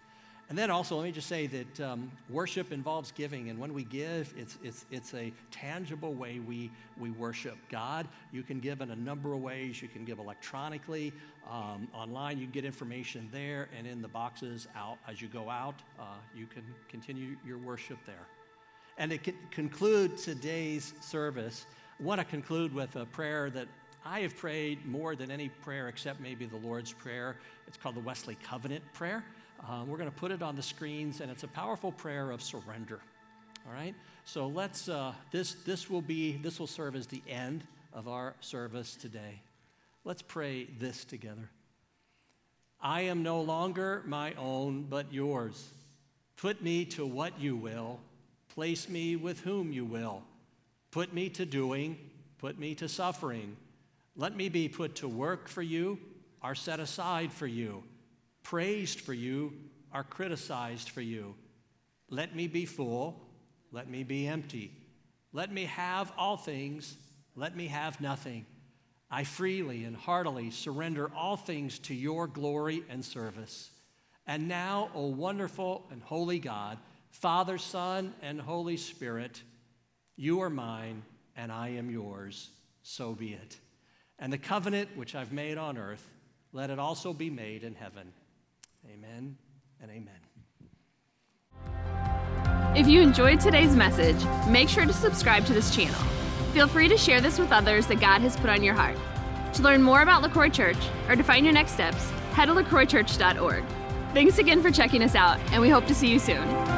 And 0.49 0.57
then 0.57 0.71
also, 0.71 0.95
let 0.97 1.05
me 1.05 1.11
just 1.11 1.29
say 1.29 1.49
that 1.49 1.81
um, 1.81 2.13
worship 2.31 2.71
involves 2.71 3.11
giving, 3.11 3.51
and 3.51 3.59
when 3.59 3.75
we 3.75 3.83
give, 3.83 4.33
it's, 4.37 4.59
it's, 4.63 4.85
it's 4.93 5.13
a 5.13 5.33
tangible 5.51 6.15
way 6.15 6.39
we, 6.39 6.71
we 7.01 7.11
worship 7.11 7.57
God. 7.69 8.07
You 8.33 8.45
can 8.45 8.61
give 8.61 8.81
in 8.81 8.93
a 8.93 8.97
number 8.97 9.33
of 9.33 9.41
ways. 9.41 9.83
You 9.83 9.89
can 9.89 10.05
give 10.05 10.21
electronically, 10.21 11.13
um, 11.51 11.89
online, 11.93 12.39
you 12.39 12.45
can 12.45 12.53
get 12.53 12.65
information 12.65 13.29
there, 13.33 13.69
and 13.77 13.89
in 13.89 14.01
the 14.01 14.09
boxes 14.09 14.69
out 14.77 14.99
as 15.09 15.21
you 15.21 15.27
go 15.27 15.51
out, 15.51 15.83
uh, 15.99 16.05
you 16.33 16.47
can 16.47 16.63
continue 16.89 17.37
your 17.45 17.59
worship 17.59 17.99
there. 18.07 18.27
And 18.99 19.11
to 19.11 19.33
conclude 19.51 20.17
today's 20.17 20.95
service, 21.01 21.67
I 21.99 22.05
want 22.05 22.21
to 22.21 22.25
conclude 22.25 22.73
with 22.73 22.95
a 22.95 23.05
prayer 23.05 23.51
that 23.51 23.67
I 24.05 24.21
have 24.21 24.37
prayed 24.37 24.87
more 24.87 25.17
than 25.17 25.33
any 25.33 25.49
prayer 25.49 25.89
except 25.89 26.21
maybe 26.21 26.47
the 26.47 26.57
Lord's 26.59 26.93
Prayer. 26.93 27.37
It's 27.67 27.77
called 27.77 27.97
the 27.97 28.01
Wesley 28.01 28.37
Covenant 28.43 28.85
Prayer. 28.93 29.25
Um, 29.69 29.89
we're 29.89 29.97
going 29.97 30.11
to 30.11 30.17
put 30.17 30.31
it 30.31 30.43
on 30.43 30.55
the 30.55 30.63
screens, 30.63 31.21
and 31.21 31.29
it's 31.29 31.43
a 31.43 31.49
powerful 31.49 31.91
prayer 31.91 32.31
of 32.31 32.41
surrender. 32.41 33.01
All 33.67 33.75
right? 33.75 33.97
So 34.25 34.47
let's, 34.47 34.89
uh, 34.89 35.13
this, 35.33 35.55
this 35.65 35.91
will 35.91 36.03
be, 36.03 36.37
this 36.37 36.61
will 36.61 36.69
serve 36.69 36.95
as 36.95 37.09
the 37.09 37.23
end 37.29 37.65
of 37.93 38.07
our 38.07 38.37
service 38.41 38.95
today. 38.95 39.41
Let's 40.05 40.23
pray 40.23 40.69
this 40.79 41.05
together. 41.05 41.51
I 42.81 43.03
am 43.03 43.25
no 43.25 43.41
longer 43.41 44.05
my 44.07 44.35
own, 44.35 44.87
but 44.89 45.13
yours. 45.13 45.69
Put 46.37 46.63
me 46.63 46.85
to 46.87 47.05
what 47.05 47.41
you 47.41 47.57
will, 47.57 47.99
place 48.55 48.89
me 48.89 49.17
with 49.17 49.41
whom 49.41 49.73
you 49.73 49.85
will. 49.85 50.23
Put 50.93 51.13
me 51.13 51.29
to 51.31 51.45
doing, 51.45 51.99
put 52.39 52.57
me 52.57 52.77
to 52.77 52.89
suffering. 52.89 53.57
Let 54.15 54.37
me 54.37 54.49
be 54.49 54.69
put 54.69 54.97
to 54.97 55.09
work 55.09 55.49
for 55.49 55.63
you, 55.63 55.99
are 56.41 56.55
set 56.55 56.79
aside 56.79 57.33
for 57.33 57.49
you 57.49 57.83
praised 58.47 59.01
for 59.01 59.13
you 59.13 59.53
are 59.91 60.05
criticized 60.05 60.91
for 60.91 61.01
you. 61.01 61.35
Let 62.11 62.37
me 62.37 62.47
be 62.47 62.65
full, 62.65 63.21
let 63.73 63.91
me 63.91 64.05
be 64.05 64.29
empty. 64.29 64.71
Let 65.33 65.53
me 65.53 65.65
have 65.65 66.13
all 66.17 66.37
things, 66.37 66.97
let 67.35 67.57
me 67.57 67.67
have 67.67 68.01
nothing. 68.01 68.47
I 69.11 69.25
freely 69.25 69.83
and 69.83 69.97
heartily 69.97 70.53
surrender 70.53 71.11
all 71.13 71.37
things 71.37 71.81
to 71.81 71.95
your 71.95 72.29
glory 72.29 72.85
and 72.89 73.05
service. 73.05 73.71
And 74.29 74.47
now, 74.47 74.91
O 74.95 75.07
wonderful 75.07 75.85
and 75.91 76.01
holy 76.01 76.39
God, 76.39 76.79
Father, 77.11 77.59
Son, 77.59 78.15
and 78.23 78.41
Holy 78.41 78.77
Spirit, 78.77 79.43
you 80.15 80.41
are 80.41 80.51
mine 80.51 81.03
and 81.35 81.51
I 81.51 81.71
am 81.71 81.91
yours. 81.91 82.51
So 82.85 83.13
be 83.13 83.33
it. 83.33 83.59
And 84.21 84.33
the 84.33 84.39
covenant 84.39 84.97
which 84.97 85.17
I've 85.17 85.33
made 85.33 85.59
on 85.59 85.77
earth, 85.77 86.09
let 86.53 86.71
it 86.71 86.79
also 86.79 87.13
be 87.13 87.29
made 87.29 87.65
in 87.65 87.75
heaven. 87.75 88.13
Amen 88.93 89.37
and 89.81 89.91
amen. 89.91 90.15
If 92.77 92.87
you 92.87 93.01
enjoyed 93.01 93.41
today's 93.41 93.75
message, 93.75 94.23
make 94.49 94.69
sure 94.69 94.85
to 94.85 94.93
subscribe 94.93 95.47
to 95.47 95.55
this 95.55 95.75
channel. 95.75 95.99
Feel 96.53 96.69
free 96.69 96.89
to 96.89 96.99
share 96.99 97.21
this 97.21 97.39
with 97.39 97.53
others 97.53 97.87
that 97.87 98.01
God 98.01 98.21
has 98.21 98.37
put 98.37 98.51
on 98.51 98.63
your 98.63 98.75
heart. 98.75 98.97
To 99.55 99.63
learn 99.63 99.83
more 99.83 100.03
about 100.03 100.23
LaCroix 100.23 100.51
Church 100.51 100.77
or 101.09 101.17
to 101.17 101.23
find 101.23 101.45
your 101.45 101.55
next 101.55 101.73
steps, 101.73 102.11
head 102.33 102.47
to 102.47 102.53
lacroixchurch.org. 102.53 103.65
Thanks 104.13 104.39
again 104.39 104.63
for 104.63 104.71
checking 104.71 105.03
us 105.03 105.15
out, 105.15 105.39
and 105.53 105.61
we 105.61 105.69
hope 105.69 105.87
to 105.87 105.95
see 105.95 106.09
you 106.09 106.19
soon. 106.19 106.76